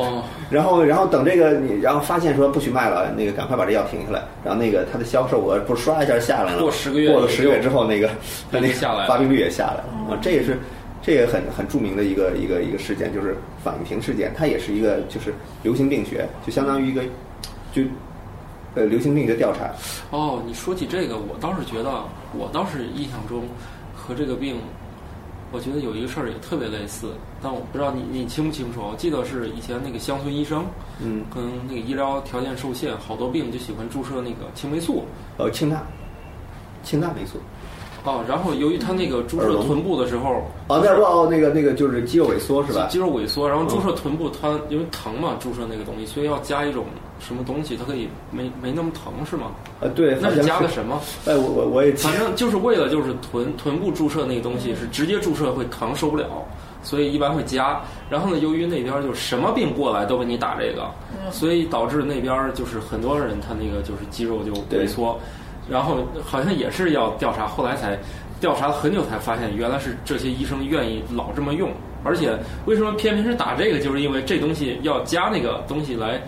[0.49, 4.23] 然后，然后等这个你，然后发现说不许卖了，那个赶快把这药停下来。
[4.43, 8.07] 然后那个它的销售额不是唰一下下来了，过10个月过了十个月之后，那个
[8.51, 10.57] 它那个下来发病率也下来了啊，这也是
[11.01, 14.33] 这也很很著名的一个一个一个事件，就是反应停事件。
[14.35, 17.03] 它也是一个就是流行病学，就相当于一个
[17.71, 17.83] 就
[18.75, 19.69] 呃流行病学调查。
[20.09, 21.89] 哦，你说起这个，我倒是觉得，
[22.35, 23.43] 我倒是印象中
[23.95, 24.57] 和这个病，
[25.51, 27.07] 我觉得有一个事儿也特别类似，
[27.41, 28.81] 但我不知道你你清不清楚？
[28.81, 30.63] 我记得是以前那个乡村医生，
[31.01, 35.03] 嗯，可能那个医疗条件受限，好多病就喜欢注射那个青霉素。
[35.37, 35.81] 呃，氢钠，
[36.83, 37.37] 氢钠霉素。
[38.05, 42.87] 哦，然后由于他那个注射臀部的时候，哦，那不哦，那个那个就是肌肉萎缩是吧？
[42.89, 46.85] 肌肉萎缩，然后注射臀部，它因为疼嘛，注射那个东西，所以要加一种
[47.19, 49.51] 什么东西，它可以没没那么疼，是吗？
[49.81, 50.99] 呃，对，那是加的什么？
[51.25, 56.25] 哎，我我我也记反正就是为了就是臀臀部注射那个东西是直接注射会疼受不了，
[56.81, 57.81] 所以一般会加。
[58.09, 60.89] 然后呢，由于那边就什么病过来都给你打这个，
[61.31, 65.19] 所以导致那边就是很多人他那个就是肌肉就萎缩，
[65.69, 67.97] 然后好像也是要调查，后来才
[68.39, 71.69] 调查了很久才发现原来是这些医生愿意老这么用，
[72.03, 72.31] 而且
[72.65, 76.21] 为什么偏偏是打这个，就是因为这东西要加那个东西来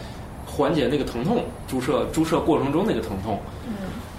[0.52, 3.40] 缓解那个疼痛，注射注射过程中那个疼痛。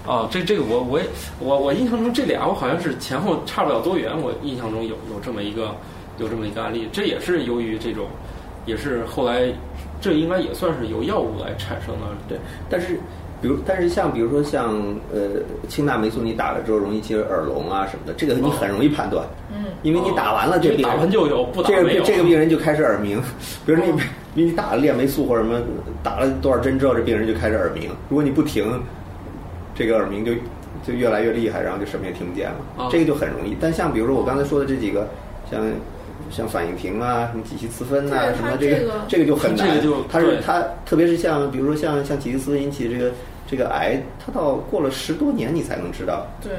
[0.04, 1.06] 啊，这这个我我也
[1.38, 5.76] 我我印象中这俩我好像是前后差不了多远，我印象中有有这么一个
[6.18, 8.06] 有这么一个案例，这也是由于这种，
[8.66, 9.52] 也是后来
[10.00, 12.36] 这应该也算是由药物来产生的，对，
[12.68, 12.98] 但是
[13.40, 14.74] 比如，但是像比如说像
[15.14, 22.02] 呃氢钠霉素，你打了之后容易起耳聋啊什么的，这个你很容易判断，嗯，因为你打完了这病打完就有，不打这个没有。
[22.02, 23.22] 这个病人就开始耳鸣，
[23.64, 23.80] 比如
[24.34, 25.60] 说你你打了链霉素或者什么，
[26.02, 27.90] 打了多少针之后，这病人就开始耳鸣。
[28.08, 28.82] 如果你不停，
[29.74, 30.32] 这个耳鸣就
[30.86, 32.84] 就越来越厉害，然后就什么也听不见了。
[32.84, 33.56] 啊这个就很容易。
[33.60, 35.08] 但像比如说我刚才说的这几个，
[35.50, 35.60] 像
[36.30, 39.68] 像反应停啊，什么体系词分呐、对什么这个这个这个就很难。
[39.68, 43.12] 这个就它是对它，特别是像比如说像像体系词分引起的这个
[43.46, 46.26] 这个癌，它到过了十多年你才能知道。
[46.42, 46.52] 对，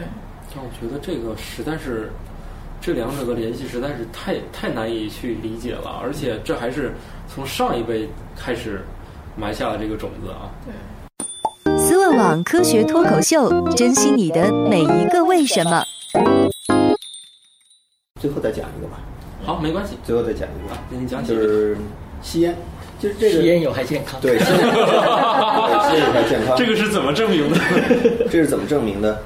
[0.53, 2.11] 但我觉得这个实在是
[2.79, 6.91] 这两者的联系实在是太太难以去理解了，而且这还是
[7.27, 8.81] 从上一辈开始
[9.35, 10.49] 埋下了这个种子啊。
[10.65, 10.73] 对
[11.77, 15.83] 思问网科学脱口秀，珍惜你的每一个为什么。
[18.21, 18.99] 最后再讲一个吧，
[19.43, 21.41] 好，没关系，最后再讲一个，那你讲几个？
[21.41, 21.77] 就是
[22.21, 22.55] 吸烟，
[22.99, 24.19] 就是这个吸烟有害健康。
[24.21, 24.51] 对， 对吸
[25.97, 26.55] 烟有害健康。
[26.55, 27.59] 这个是怎么证明的？
[28.31, 29.21] 这是怎么证明的？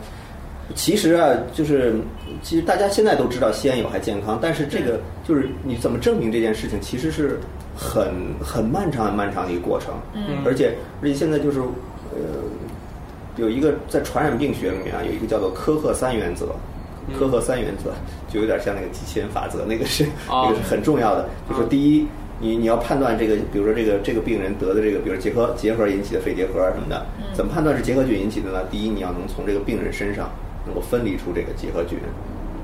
[0.78, 1.96] 其实啊，就是
[2.44, 7.40] 其实大家现在都知道吸烟有害健康，但是这个就是你怎么证明这件事情，其实是
[7.76, 9.94] 很很漫长很漫长的一个过程。
[10.14, 12.40] 嗯而且而且现在就是呃，
[13.38, 16.56] 有一个在传染病学里面啊，有一个叫做科赫三原则。
[17.18, 17.94] 科赫三原则
[18.28, 21.30] 就有点像那个机器人法则，那个是、哦那个是很重要的。
[21.50, 22.06] 就是第一，
[22.38, 28.60] 你你要判断这个，比如说这个这个病人得的这个，比如结核结核引起的肺结核什么的，怎么判断是结核菌引起的呢？
[28.70, 30.30] 第一，你要能从这个病人身上
[30.68, 31.98] 能够分离出这个结核菌；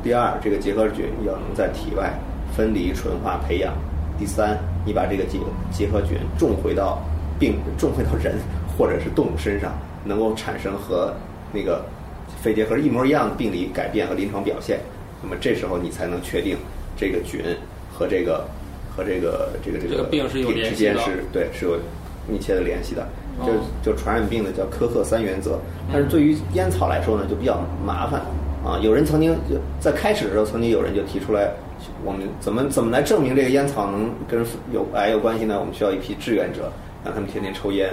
[0.04, 2.14] 第二，这个结核菌要能在体外
[2.56, 3.72] 分离、纯化、培养；
[4.20, 5.40] 第三，你把这个结
[5.72, 7.02] 结核菌种回到
[7.40, 8.36] 病种回到人
[8.78, 11.14] 或者是动物身上，能够产生和
[11.54, 11.84] 那个
[12.42, 14.80] 肺结核一模一样的病理改变和临床表现。
[15.22, 16.58] 那么这时候你才能确定
[16.98, 17.42] 这个菌
[17.92, 18.46] 和这个
[18.94, 21.80] 和这个这个这个这个病是有之间是对是有
[22.28, 23.08] 密切的联系的。
[23.40, 23.46] 哦
[23.84, 25.58] 就就传染病的叫科赫三原则，
[25.92, 28.22] 但是对于烟草来说呢，就比较麻烦
[28.64, 28.78] 啊。
[28.82, 31.52] 有人曾经就在开始的时候，曾经有人就提出来，
[32.06, 35.58] 我们怎么怎么来证明这个烟草能跟有癌有关系呢？
[35.60, 36.72] 我们需要一批志愿者，
[37.04, 37.90] 让他们天天抽烟，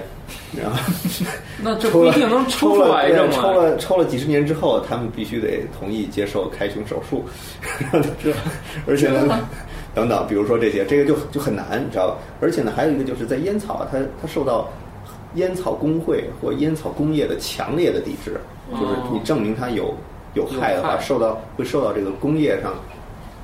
[0.57, 0.79] 然后
[1.63, 7.25] 那这抽了不一定能抽出了抽了抽了几十年之后，他们必须得同意接受开胸手术，
[8.87, 9.41] 而且呢，
[9.95, 12.17] 等等，比如说这些，这个就就很难，你知道吧？
[12.41, 14.69] 而且呢，还有一个就是在烟草啊，它它受到
[15.35, 18.41] 烟草工会或烟草工业的强烈的抵制，
[18.73, 19.95] 就是你证明它有
[20.35, 22.75] 有害的话，受到会受到这个工业上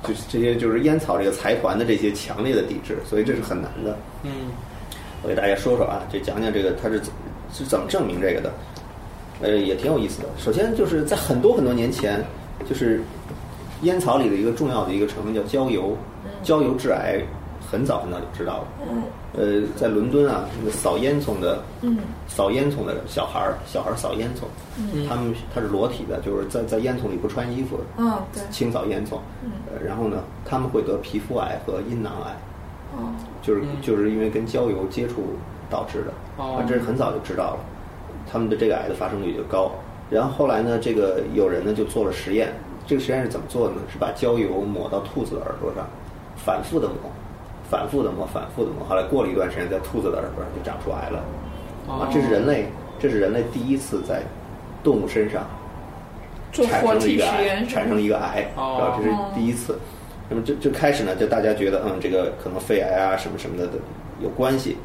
[0.03, 3.97] 就是这些就是烟草这个财团的这些强烈的抵制，所以这是很难的。
[4.23, 4.31] 嗯。
[5.23, 7.11] 我给大家说说啊，就讲讲这个它是怎
[7.51, 8.53] 是怎么证明这个的，
[9.41, 10.29] 呃，也挺有意思的。
[10.37, 12.23] 首先就是在很多很多年前，
[12.69, 13.01] 就是
[13.81, 15.97] 烟草里的一个重要的一个成分叫焦油，
[16.43, 17.19] 焦油致癌，
[17.69, 18.67] 很早很早就知道了。
[19.33, 21.97] 呃，在伦敦啊，那个扫烟囱的，嗯。
[22.27, 29.51] 扫烟囱的小孩儿，小孩儿扫烟囱，他们他是裸体的，就是在在烟囱里不穿衣服的，清扫烟囱，嗯。
[29.69, 32.31] 呃，然后呢，他们会得皮肤癌和阴囊癌。
[32.95, 33.11] 哦。
[33.41, 33.81] 就是嗯。
[33.81, 35.23] 就是因为跟焦油接触
[35.69, 36.57] 导致的，哦。
[36.57, 37.59] 啊，这是很早就知道了，
[38.31, 39.71] 他们的这个癌的发生率就高。
[40.09, 42.53] 然后后来呢，这个有人呢就做了实验，
[42.87, 43.81] 这个实验是怎么做的呢？
[43.91, 45.85] 是把焦油抹到兔子的耳朵上，
[46.37, 47.11] 反复的抹，
[47.69, 48.85] 反复的抹，反复的抹。
[48.87, 51.23] 后来过了一段时间，在兔子的耳朵上就长出癌了。
[51.87, 52.65] 啊，这是人类，
[52.99, 54.21] 这是人类第一次在
[54.83, 55.47] 动物身上
[56.51, 58.93] 产生了一个癌，产生了一个癌，哦？
[58.97, 59.77] 这是第一次。
[60.29, 63.73] 那么就就开始呢，就大家觉得，嗯，这个可能肺癌啊什么什么的的
[64.21, 64.75] 有关系。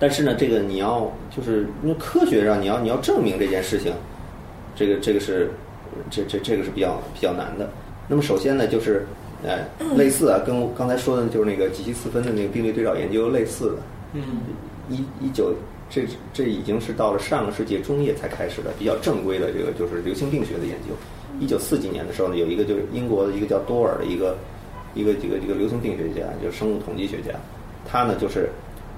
[0.00, 3.92] 但是呢，这个你要就是因为科学上你要你要证明这件事情，
[4.74, 5.52] 这个这个是
[6.10, 7.68] 这这这个是比较比较难的。
[8.08, 9.06] 那么首先呢，就是
[9.42, 9.64] 呃
[9.96, 13.76] 类似啊，跟我刚才说的就是那个几期四分的那个病例对照研究类似的。
[14.12, 14.22] 嗯
[14.88, 15.54] 一一九，
[15.88, 20.94] 这这已经是到了上个世纪中叶才开始的比较正规的这个就是流行病学的研究。
[21.38, 24.36] 一九四几年的时候呢，有一个就是英国的一个叫多尔的一个
[24.94, 27.32] 一个这个这个流行病学家，就是生物统计学家，
[27.88, 28.50] 他呢就是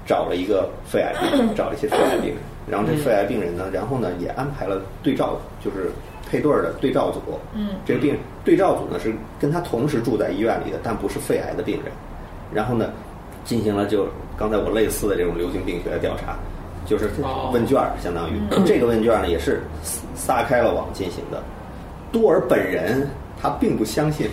[0.03, 5.91] 找了一个肺癌病人，找了一些肺癌病人，然后这肺癌病人呢，然后呢也安排了对照，就是
[6.33, 7.19] 配对儿的对照组。
[7.53, 11.91] 嗯这个病对照组呢是跟他同时住在医院里的，但不是肺癌的病人。
[12.51, 12.89] 然后呢，
[13.45, 16.35] 进行了就刚才我类似的这种流行病学的调查，
[16.87, 18.33] 就是哦问卷儿，相当于、
[18.65, 19.61] 这个问卷呢也是
[20.15, 21.41] 撒开了网进行的。
[22.11, 23.07] 多尔本人
[23.41, 24.27] 他并不相信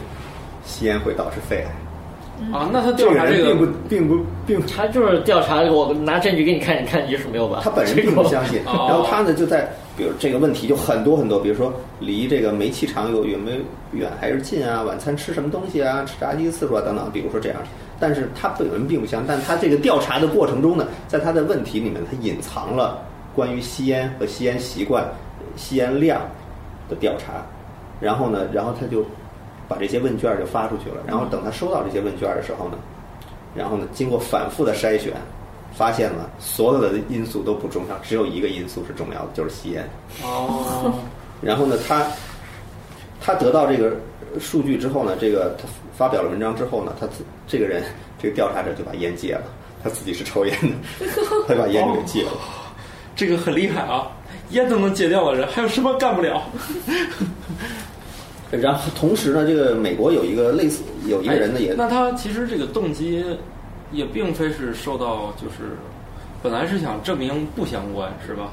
[0.65, 7.61] 吸烟会导致肺癌，啊，那他调查这个人并不并不并他就是调查我拿证据给你看，你看你就是没有吧？
[7.65, 8.61] 他本人并不相信。
[8.67, 9.67] 哦然后他呢就在，
[10.01, 13.59] 比如这个问题就很多很多，比如说离这个煤气厂有有没有
[13.93, 14.83] 远还是近啊？
[14.83, 16.03] 晚餐吃什么东西啊？
[16.07, 17.59] 吃炸鸡次数啊等等，比如说这样。
[17.99, 22.99] 但是他本人并不相信，但他这个调查的过程中呢，在他的问题里面，他隐藏了
[23.35, 25.07] 关于吸烟和吸烟习惯、
[25.55, 26.23] 吸烟量
[26.89, 27.45] 的调查。
[28.01, 29.05] 然后呢，然后他就
[29.69, 30.97] 把这些问卷就发出去了。
[31.07, 32.79] 然后等他收到这些问卷的时候呢，
[33.55, 35.13] 然后呢，经过反复的筛选，
[35.73, 39.89] 发现了所有的因素都不重要，只有一个因素是重要的，就是吸烟。
[40.23, 40.93] 哦，
[41.41, 42.07] 然后呢，他
[43.21, 43.97] 他得到这个
[44.39, 45.65] 数据之后呢，这个他
[45.97, 47.83] 发表了文章之后呢，他自这个人
[48.19, 49.43] 这个调查者就把烟戒了，
[49.83, 51.07] 他自己是抽烟的，
[51.49, 52.33] 他把烟给戒了。
[53.17, 54.07] 这个很厉害啊！
[54.51, 56.43] 烟都能戒掉的人，还有什么干不了？
[58.51, 63.25] 然后同时呢，这个美国有一个类似有一个人呢也哎那他其实这个动机
[63.93, 65.77] 也并非是受到，就是
[66.43, 68.51] 本来是想证明不相关，是吧？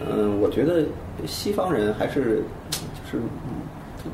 [0.00, 0.82] 嗯，我觉得
[1.26, 3.24] 西方人还是就是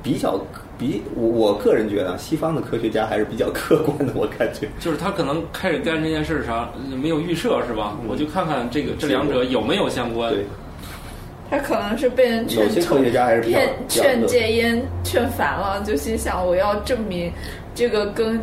[0.02, 0.38] 比较
[0.78, 4.68] 比我我个人觉得啊西方的科学家还是比较客观的，我感觉。
[4.78, 7.96] 就是他可能开始干这件事上没有预设，是吧？
[8.06, 10.30] 我就看看这个这两者有没有相关。
[10.32, 10.44] 对，
[11.50, 17.32] 他可能是被人劝有些科学家还是骗劝戒烟劝烦了，就心想我要证明
[17.74, 18.40] 这个跟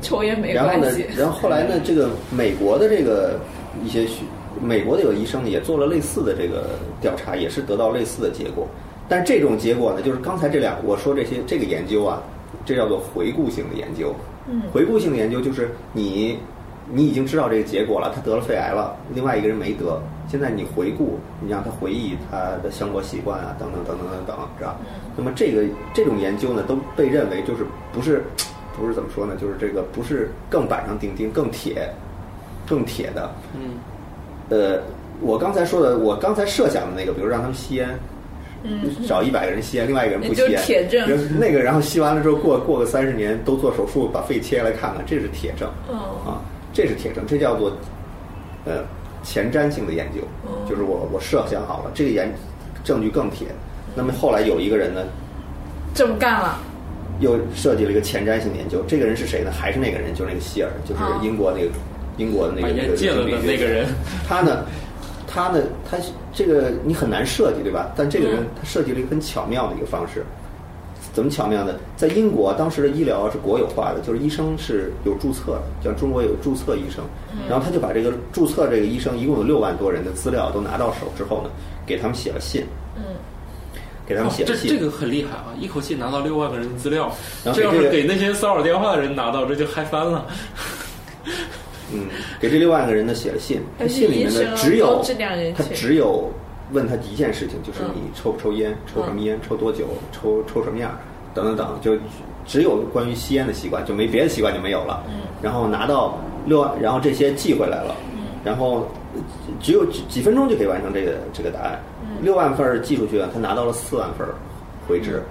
[0.00, 3.38] 抽烟没然后呢关系。，然后后来呢， 这个美国的这个
[3.84, 4.22] 一些学
[4.60, 8.66] 美国的有医生呢也做了类似的这个调查，也是得到类似的结果。
[9.08, 12.22] 但是这种结果呢，就是刚才这两我说这些这个研究啊，
[12.64, 14.14] 这叫做回顾性的研究。
[14.50, 16.38] 嗯回顾性的研究就是你
[16.90, 20.00] 你已经知道这个结果了，他得了肺癌了，另外一个人没得。
[20.26, 24.76] 现在你回顾，你让他回忆他的生活习惯啊，等等等等等等，是吧？
[25.16, 28.22] 那么这个这种研究呢，都被认为就是不是
[28.78, 29.34] 不是怎么说呢？
[29.40, 31.88] 就是这个不是更板上钉钉、更铁、
[32.66, 33.30] 更铁的。
[33.54, 33.72] 嗯，
[34.48, 34.80] 呃，
[35.20, 37.88] 我刚才说的，我刚才设想的那个，比如让他们吸烟，
[38.62, 46.40] 嗯，找一百个人吸烟，另外一个人不吸烟，就是铁证那个然后吸完了之后，过过个三十年都做手术把肺切下来看看，这是铁证哦啊，
[46.72, 47.72] 这是铁证，这叫做
[48.64, 48.84] 呃
[49.22, 52.32] 前瞻性的研究，嗯就是我我设想好了，这个研
[52.84, 53.48] 证据更铁。
[53.94, 55.00] 那么后来有一个人呢，
[55.94, 56.60] 这么干了，
[57.20, 59.50] 又设计了一个前瞻性研究，这个人是谁呢？
[59.50, 61.70] 还是那个人，就是那个希尔，就是哦英国那个
[62.16, 63.86] 英国的那个那个那个人。
[64.28, 64.64] 他呢，
[65.26, 65.96] 他呢，他
[66.32, 67.92] 这个你很难设计，对吧？
[67.96, 70.24] 但这个人嗯他设计了一个很巧妙的一个方式。
[71.12, 71.74] 怎么巧妙呢？
[71.96, 77.02] 在英国，当时的医疗是国有化的，就是医生是有注册的，像中国有注册医生。
[77.48, 81.50] 然后他就把这个注册这个医生，一共有六万多人的资料都拿到手之后呢，
[81.84, 82.64] 给他们写了信。
[82.96, 83.02] 嗯
[84.08, 84.44] 给他们写。
[84.44, 85.52] 这这个很厉害啊！
[85.60, 87.12] 一口气拿到六万个人的资料，
[87.44, 90.26] 然后这要是给那些骚扰电话的人拿到，这就嗨翻了。
[91.92, 92.06] 嗯，
[92.40, 95.02] 给这六万个人呢写了信，但信里面呢只有
[95.56, 96.30] 他只有
[96.72, 100.98] 问他一件事情，就是嗯你抽不抽烟，抽什么烟，抽多久，抽抽什么样，
[101.34, 101.96] 等等等，就
[102.46, 105.02] 只有关于吸烟的习惯，就没别的习惯就没有了。
[105.08, 107.94] 嗯然后拿到六万，然后这些寄回来了，
[108.44, 109.20] 然后呃
[109.60, 111.80] 只有几几分钟就可以完成这个这个答案。
[112.20, 114.26] 六万份儿寄出去了，他拿到了四万份
[114.86, 115.22] 回执，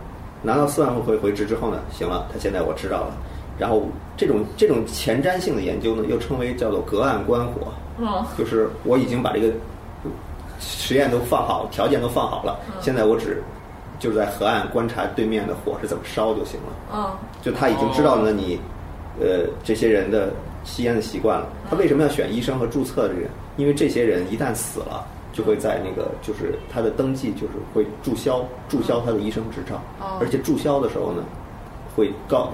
[0.41, 3.17] 拿到四万份回回执之后呢，行了，他现在我知道了。
[3.57, 3.83] 然后
[4.15, 9.51] 这种这种前瞻性的研究呢，又称为叫做隔岸观火，嗯就是我已经把这个
[10.59, 13.41] 实验都放好，条件都放好了，现在我只
[13.99, 16.93] 就是在河岸观察对面的火是怎么烧就行了。
[16.93, 17.09] 嗯
[17.41, 18.59] 就他已经知道了你，
[19.19, 20.29] 呃，这些人的
[20.63, 21.47] 吸烟的习惯了。
[21.69, 23.29] 他为什么要选医生和注册的人？
[23.55, 25.03] 因为这些人一旦死了，
[25.37, 31.23] 就会在那个就是他的登记就是会注销注销他的医生执照，哦而且注销的时候呢，
[31.95, 32.49] 会告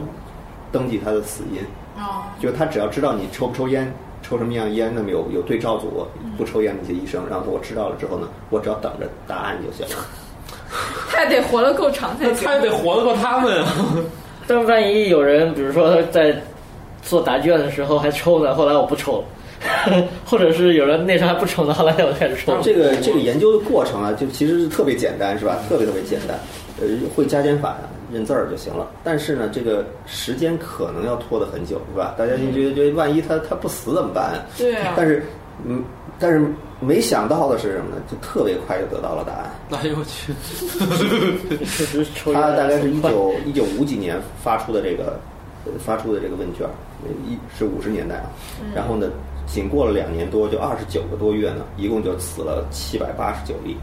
[0.69, 1.61] 登记他的死因。
[1.95, 3.89] 哦就是他只要知道你抽不抽烟，
[4.21, 6.05] 抽什么样烟，那么有有对照组
[6.37, 10.03] 不抽烟的一些医生，然后我知道了之后呢，我只要等着答案就行了。
[11.09, 12.43] 他也得活得够长才行。
[12.45, 13.69] 他也得活得过他们啊！
[14.45, 16.35] 但万一有人，比如说在
[17.01, 19.23] 做答卷的时候还抽呢，后来我不抽，
[20.25, 22.55] 或者是有人那时候还不抽呢，后来我开始抽。
[22.61, 25.57] 这个这个研究的过程啊，就其实是特别简单，是吧？
[25.67, 26.37] 特别特别简单，
[26.81, 27.77] 呃，会加减法
[28.11, 28.87] 认字儿就行了。
[29.03, 32.15] 但是呢，这个时间可能要拖得很久，是吧？
[32.17, 34.33] 大家就觉得，觉得万一他他不死怎么办？
[34.57, 35.23] 对啊但是，
[35.65, 35.83] 嗯，
[36.19, 36.45] 但是
[36.79, 38.01] 没想到的是什么呢？
[38.09, 39.51] 就特别快就得到了答案。
[39.81, 40.33] 哎呦我去！
[41.65, 45.19] 确实他大概是一九一九五几年发出的这个
[45.65, 46.67] 呃发出的这个问卷，
[47.03, 48.29] 呃一是五十年代啊。
[48.75, 49.09] 然后呢，
[49.45, 53.77] 仅过了两年多，就二十九个多月呢，一共就死了七百八十九例，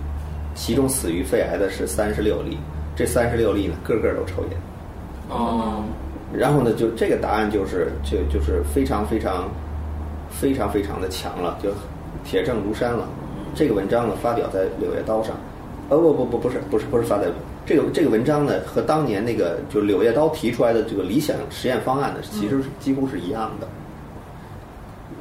[0.55, 2.59] 其中死于肺癌的是三十六例。
[2.97, 4.59] 这三十六例呢，个个都抽烟。
[5.29, 5.85] 哦，
[6.33, 9.49] 然后呢，就这个答案就是就就是非常非常
[10.31, 11.71] 非常非常的强了，就
[12.25, 13.09] 铁证如山了。
[13.55, 15.37] 这个文章呢发表在《柳叶刀》上，
[15.89, 17.27] 呃不不不不是不是不是发在
[17.67, 23.69] 这个这个文章呢和当年那个就《柳叶刀》提出来的这个理想实验方案呢其实是几乎是一样的。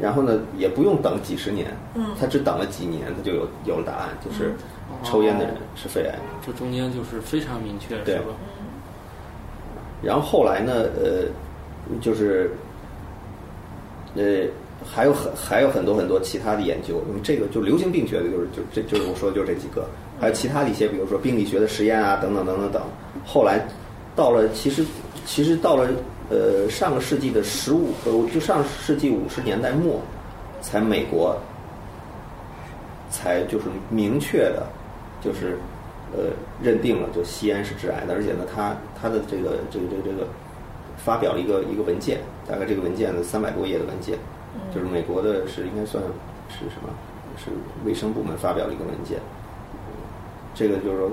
[0.02, 4.54] 然后呢，也不用等几十年，嗯他只等了几年，他就有有了答案，就是
[5.04, 6.16] 抽烟的人是肺癌。
[6.46, 8.28] 这中间就是非常明确，对是吧？
[10.02, 11.28] 然后后来呢，呃，
[12.00, 12.52] 就是，
[14.16, 14.48] 呃，
[14.86, 17.02] 还有很还有很多很多其他的研究。
[17.08, 19.86] 那么这个就流行病学的，就是就这就是我说的就是这几个，
[20.20, 22.82] 还有其他的一些，比如说病理学的实验啊，等等等等等。
[23.26, 23.68] 后来
[24.16, 24.86] 到了其实
[25.26, 25.90] 其实到了
[26.30, 30.00] 呃上个世纪的十五呃就上世纪五十年代末，
[30.62, 31.38] 才美国
[33.10, 34.68] 才就是明确的，
[35.22, 35.58] 就是
[36.12, 36.30] 呃
[36.62, 40.28] 认定了就吸烟是致癌的，而且呢，他他的这个这个这个这个
[40.98, 44.18] 发表了一个一个文件，大概这个文件呢三百多页的文件，
[44.74, 46.04] 就是美国的是应该算
[46.50, 46.90] 是什么？
[47.38, 47.46] 是
[47.86, 49.18] 卫生部门发表了一个文件，
[50.54, 51.10] 这个就是说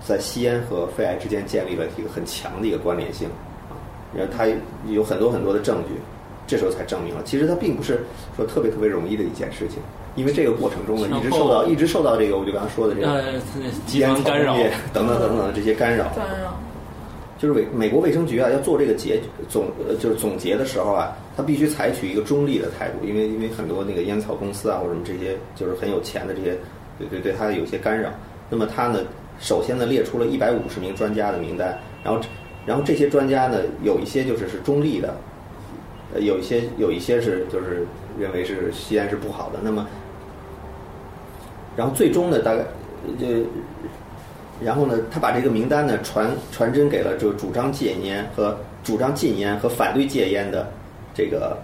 [0.00, 3.43] 在吸烟和肺癌之间建立了一个很强的一个关联性啊，
[4.16, 4.46] 然后他
[4.88, 5.94] 有很多很多的证据，
[6.46, 8.04] 这时候才证明了，其实他并不是
[8.36, 9.78] 说特别特别容易的一件事情，
[10.14, 13.06] 因为这个过程中呢，一直受到一直受到这个我就刚刚说的这个
[13.92, 16.54] 烟草房干扰工业等等等等的这些干扰，干扰。
[17.36, 26.56] 就是美美国卫生局啊，要做这个结总呃就是总结的时候啊，他必须采取一个中立的态度，因为因为很多那个烟草公司啊或者什么这些就是很有钱的这些，
[26.98, 28.08] 对对对他有一些干扰。
[28.48, 29.00] 那么他呢，
[29.40, 32.20] 首先呢列出了一百五十名专家的名单，然后
[32.66, 35.14] 然后这些专家呢有一些就是是中立的，
[36.14, 37.86] 呃有一些有一些是就是
[38.18, 39.58] 认为是吸烟是不好的。
[39.62, 39.86] 那么
[41.76, 42.64] 然后最终呢大概
[43.20, 43.26] 呃
[44.62, 50.70] 然后呢，他把这个名单呢传传真给了就主张戒烟和主张禁烟和反对戒烟的
[51.12, 51.58] 这个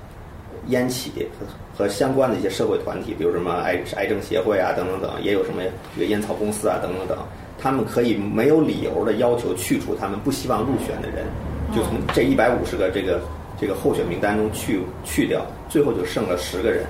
[0.66, 1.46] 烟企和
[1.84, 5.62] 和相关的一些社会团体，比如什么癌癌症协会啊等等等，也有什么
[5.94, 7.16] 这个烟草公司啊等等等，
[7.61, 11.26] 他们可以没有理由的要求去除他们不希望入选的人，
[11.74, 13.20] 就从这一百五十个这个
[13.58, 16.84] 这个候选名单中去去掉，最后就剩了十个人。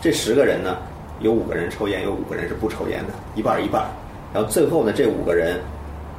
[0.00, 0.76] 这十个人呢，
[1.20, 3.88] 有五个人抽烟，有五个人是不抽烟的，一半儿一半儿。
[4.32, 5.60] 然后最后呢，这五个人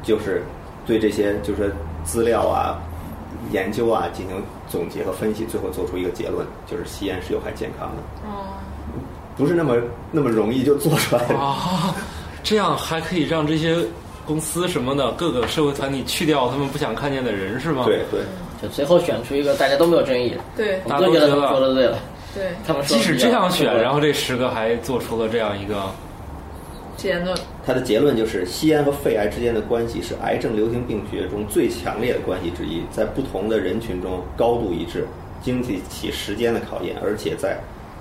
[0.03, 0.43] 就是
[0.85, 1.73] 对这些就是
[2.03, 2.77] 资料啊、
[3.51, 4.35] 研究啊进行
[4.67, 8.53] 总结和分析，最后做出一个结论，就是吸烟是有害健康的，哦，
[9.37, 9.77] 不是那么
[10.11, 11.35] 那么容易就做出来的。
[11.37, 11.95] 啊，
[12.43, 13.75] 这样还可以让这些
[14.25, 17.83] 公司什么的各个社会团体去掉他们不想看见的人是吗？
[17.85, 18.21] 对对，
[18.61, 21.99] 就最后选出一个大家都没有争议的，对我们都觉得他们说的对了。
[22.35, 25.89] 对，他们说即使这样选，然后后这十个还做出了这样一个，
[26.95, 27.35] 结论。
[27.65, 35.07] 他的结论就是，吸烟和肺癌之间的关系是癌症流行病学中最强烈的关系之一，在不同的人群中高度一致，
[35.41, 37.57] 经得起时间的考验，而且在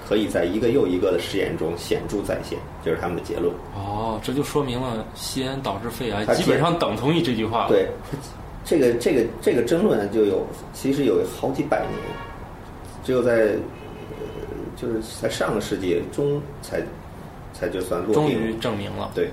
[0.09, 3.53] 可以在一个又一个的实验中显著再现，这是他们的结论。
[3.75, 7.67] 哦，这就说明了吸烟导致肺癌基本上等同于这句话。
[7.69, 7.87] 对，
[8.65, 11.93] 这个这个这个争论就有其实有好几百年，
[13.05, 16.81] 只有在呃就是在上个世纪中才
[17.53, 18.55] 才就算落终于。
[18.55, 19.11] 证明了。
[19.15, 19.31] 对，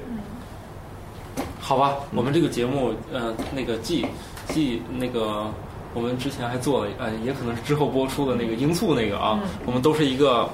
[1.62, 4.06] 好吧，我们这个节目，呃，那个既
[4.50, 5.50] 既那个，
[5.94, 10.50] 我们之前还做了，呃，也可能是之后播出的那个罂粟那个啊，我们都是一个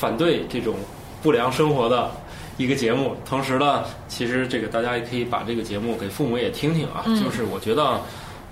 [0.00, 0.74] 反对这种
[1.22, 2.10] 不良生活的
[2.56, 3.14] 一个节目。
[3.24, 8.00] 同时呢，其实这个大家也可以把这个节目给父母也听听啊，就是我觉得。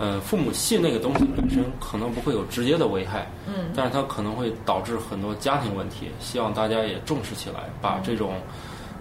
[0.01, 6.09] 呃，父母信那个东西本身可能不会有直接的危害，嗯，但是它可能会导致很多家庭问题。
[6.21, 8.35] 希望大家也重视起来，把这种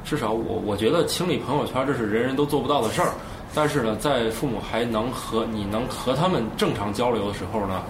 [0.04, 3.14] 至少我我觉得清理朋友圈这是人人都做不到的事儿，
[3.54, 7.84] 但是呢，在父母还能和你能和他们正常交流的时候呢，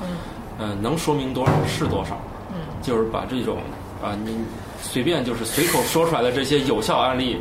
[0.59, 2.19] 嗯，呃，能说明多少是多少，
[2.51, 3.59] 嗯，就是把这种
[4.01, 4.35] 啊，你
[4.81, 7.37] 随便就是随口说出来的这些有效案例，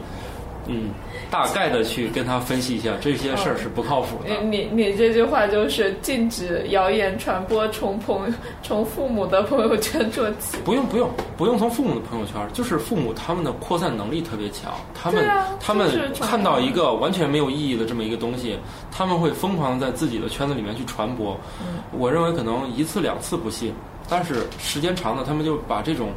[0.66, 0.90] 嗯，
[1.30, 4.34] 大概的去跟他分析一下，这些事儿是不靠谱的。
[4.42, 8.32] 你你你这句话就是禁止谣言传播，从朋
[8.62, 10.56] 从父母的朋友圈做起。
[10.64, 15.88] 不用不用不用从父母的朋友圈，就是父母他们的扩散能力特别强，他们、啊他们
[16.20, 18.58] 看到一个完全没有意义的这么一个东西，
[18.90, 21.38] 他们会疯狂地在自己的圈子里面去传播。
[21.60, 23.72] 嗯我认为可能一次两次不信，
[24.08, 26.10] 但是时间长了，他们就把这种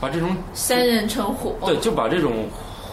[0.00, 2.48] 把这种三人成虎，对，就把这种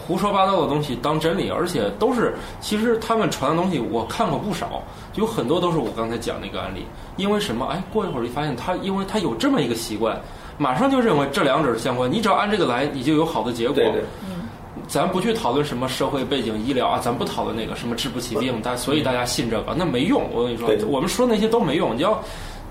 [0.06, 4.82] 胡说八道的东西当真理，而且都是其实他们传的东西，我看过不少，
[5.14, 6.84] 有很多都是我刚才讲那个案例。
[7.16, 7.66] 因为什么？
[7.66, 10.20] 哎，过一会儿就发现他，因为他有这么一个习惯，
[10.56, 12.10] 马上就认为这两者是相关。
[12.10, 13.74] 你只要按这个来，你就有好的结果。
[13.74, 14.02] 对对，
[14.86, 20.22] 咱不去讨论什么社会背景、医疗啊，咱不讨论那个什么治不起病，但所以大家信这个，那没用。
[20.32, 21.96] 我跟你说，我们说那些都没用。
[21.96, 22.18] 你要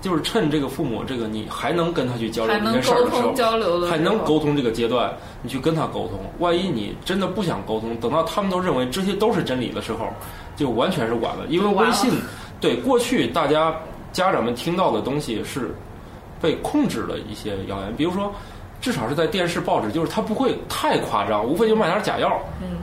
[0.00, 6.18] 就是趁这个父母这个你还能跟他去交流这些事儿的时候沟通，交流的还能沟通这个阶段，你去跟他沟通。
[6.38, 10.08] 万一你真的不想沟通，等到他们都认为这些都是真理的时候，
[10.56, 11.46] 就完全是晚了。
[11.48, 12.12] 因为微信，
[12.60, 13.74] 对过去大家
[14.12, 15.74] 家长们听到的东西是
[16.40, 18.32] 被控制了一些谣言，比如说，
[18.80, 22.40] 至少是在电视、报纸，就是他不会太夸张，无非就卖点假药。
[22.62, 22.78] 嗯。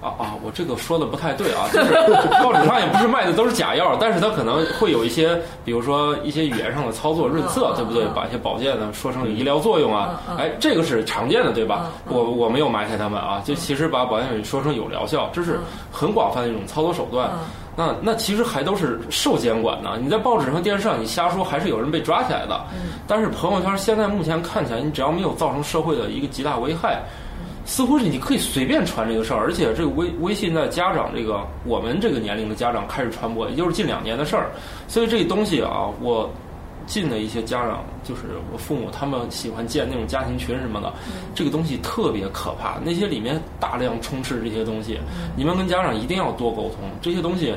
[0.00, 0.34] 啊啊！
[0.44, 1.92] 我这个说的不太对啊，就是
[2.42, 8.04] 报纸上也不是卖的都是假药，但是它可能会有一些，比如说一些语言上的操作润色，嗯对不对？
[8.04, 11.90] 嗯把一些保健呢说成有医疗作用啊，哎，这个是常见的，对吧？
[12.06, 15.58] 我我没有埋汰他们啊，就其实把保健品说成有疗效，这是
[15.90, 17.28] 很广泛的一种操作手段。
[17.32, 17.38] 嗯
[17.78, 22.60] 那那其实还都是受监管的，你在报纸上电视上你瞎说，还是有人被抓起来的。
[22.72, 27.00] 嗯但是朋友圈现在目前看起来，你只要没有造成社会的一个极大危害，
[27.68, 34.50] 似乎是你可以随便传这个事儿，而且这个微微信在家长这个我们这个年龄的家长开始传播，也就是近两年的事儿。
[34.88, 36.30] 所以这东西啊，我
[36.86, 40.90] 近的一些家长，就是我父母，他们喜欢建那种家庭群什么的，
[41.34, 42.78] 这个东西特别可怕。
[42.82, 44.98] 那些里面大量充斥这些东西，
[45.36, 47.54] 你们跟家长一定要多沟通这些东西。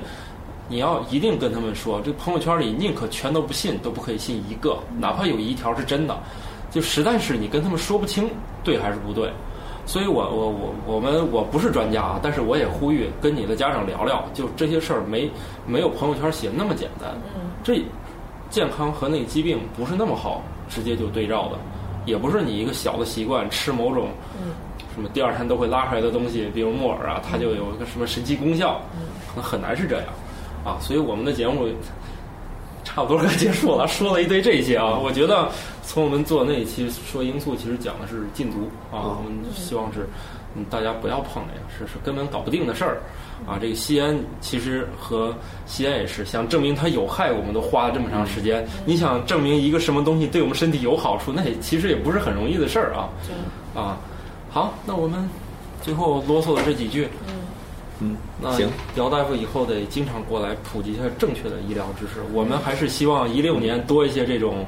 [0.67, 6.17] 你要一定跟他们说，这朋友圈里宁可全都不信，都不可以信一个，哪怕有一条是真的，
[6.69, 8.29] 就实在是你跟他们说不清
[8.61, 9.31] 对还是不对。
[9.85, 15.29] 所以我我我我们我不是专家啊，但是我也呼吁跟你的家长聊聊，就这些事儿没
[15.65, 17.09] 没有朋友圈写那么简单。
[17.63, 17.81] 这
[18.49, 21.57] 健康和那个疾病不是那么好直接就对照的，
[22.05, 24.09] 也不是你一个小的习惯吃某种
[24.93, 28.81] 什么第二天都会拉出来的东西，比如木耳啊，它就有一个什么神奇功效，
[29.27, 30.05] 可能很难是这样
[30.65, 30.77] 啊。
[30.81, 31.67] 所以我们的节目
[32.93, 34.99] 差不多该结束了，说了一堆这些啊。
[35.01, 35.49] 我觉得
[35.85, 40.09] 从我们做那一期说罂粟，其实讲的是禁毒啊，我们希望是
[40.55, 43.01] 嗯大家不要碰这个，是是根本搞不定的事儿
[43.47, 43.57] 啊。
[43.61, 45.33] 这个吸烟其实和
[45.65, 48.67] 吸烟也是，想证明它有害，我们都花了这么长时间。
[48.85, 53.07] 你想证明一个什么东西对我们身体有好处，那也其实也不是很容易的事儿啊
[53.73, 53.97] 啊。
[54.49, 55.29] 好，那我们
[55.81, 57.07] 最后啰嗦的这几句。
[58.01, 62.13] 嗯，那行，姚大夫以后得经常过来普及一下正确的医疗知识。
[62.33, 64.65] 我们还是希望一六年多一些这种，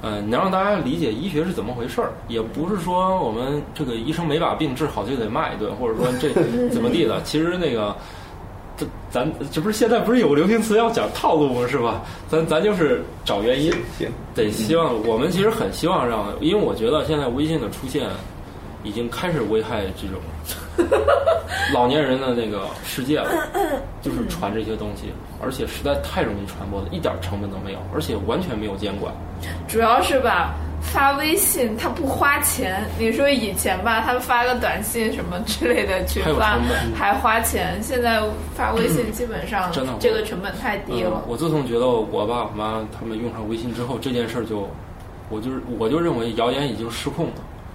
[0.00, 6.30] 呃，能让大家理解医学是怎么回事儿，也不是说我们这个医生没把病治好就得骂一顿，或者说这
[6.70, 7.20] 怎么地的。
[7.24, 7.96] 其实那个，
[8.76, 11.66] 这咱这不是现在不是有个流行词要讲套路吗？
[11.66, 12.02] 是吧？
[12.28, 18.08] 咱咱就是找原因，行，得希望我们其实很希望让，因为我觉得现在微信的出现
[18.88, 20.18] 已经开始危害这种
[21.74, 23.30] 老年人的那个世界了，
[24.00, 25.12] 就是传这些东西，
[25.42, 29.12] 而且实在太容易传播了，一点成本都没有，而且完全没有监管。
[29.68, 36.58] 主要是吧，发微信他不花钱，你说以前吧，他发个短信什么之类的去发
[36.96, 38.22] 还花钱，现在
[38.54, 41.28] 发微信基本上真的这个成本太低了嗯。
[41.28, 44.66] 我自从觉得我爸我妈他们用上微信之后，这件事儿就，
[45.28, 47.32] 我就是我就认为谣言已经失控了。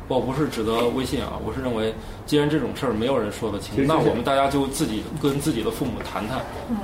[0.07, 1.93] 我不是指责微信啊，我是认为，
[2.25, 6.39] 既然这种事儿没有人说得清那我们大家就自己跟自己的父母谈谈，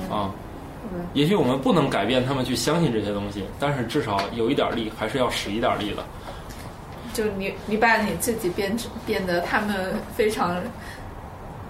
[0.10, 0.32] 啊，
[1.14, 6.04] 也许我们不能改变他们去相信这些东西，但是至少有一点力还是要使一点力的。
[7.12, 10.56] 就你你把你自己变成变得他们非常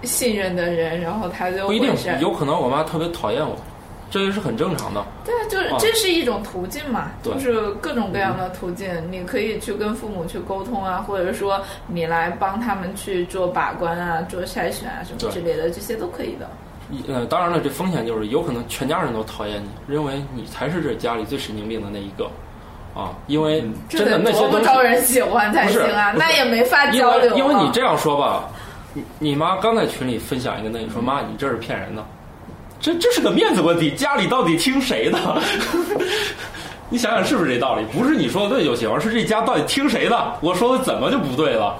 [0.02, 3.56] 信任的人，然后他就不一定，有可能我妈特别讨厌我，
[4.10, 5.02] 这也是很正常的。
[5.24, 16.50] 对啊，就是啊这是一种途径嘛，对就是各种各样的途径，你可以去跟父母去沟通啊，或者说你来帮他们去做把关啊、做筛选啊什么之类的，这些都可以的。
[16.90, 22.28] 一呃，当然了，这风险就是有可能全家人都讨厌你，认为你才是这家里最神经病的那一个，
[22.94, 26.12] 啊，因为真的多那些东西，么招人喜欢才不是行啊！
[26.16, 27.34] 那也没法交流、啊。
[27.34, 28.48] 为因为你这样说吧，
[28.92, 32.04] 你你妈刚在群里分享一个那你说妈，你这是骗人的，
[32.80, 35.18] 这这是个面子问题，家里到底听谁的？
[36.88, 37.84] 你想想是不是这道理？
[37.92, 40.36] 不是你说的对就行，而是这家到底听谁的？
[40.40, 41.78] 我说的怎么就不对了？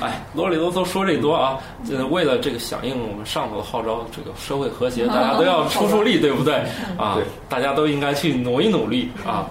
[0.00, 1.56] 哎，啰里啰嗦说这多啊！
[1.90, 6.56] 呃，为了这个响应我们上头的号召，这个社会和谐，大家都要出出力，对不对？
[6.98, 7.16] 啊，
[7.48, 9.46] 大家都应该去努一努力啊！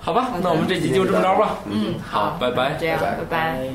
[0.00, 1.58] 好吧，那我们这集就这么着吧。
[1.66, 3.68] 嗯，好拜拜这样，拜拜拜拜。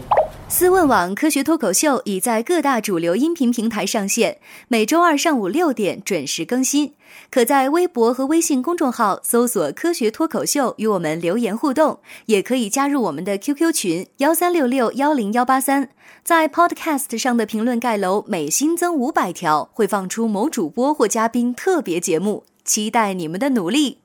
[0.47, 6.93] 思问网科学脱口秀已在各大主流音频平台上线，每周二上午六点准时更新。
[7.31, 15.89] 可在微博和微信公众号搜索“科学脱口秀”与我们留言互动，也可以加入我们的 QQ 群幺三六六幺零幺八三。
[16.23, 24.04] 在 Podcast 上的评论盖楼每新增五百条，会放出某主播或嘉宾特别节目，期待你们的努力。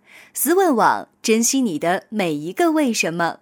[0.33, 3.39] 思问网，珍惜你的每一个为什么。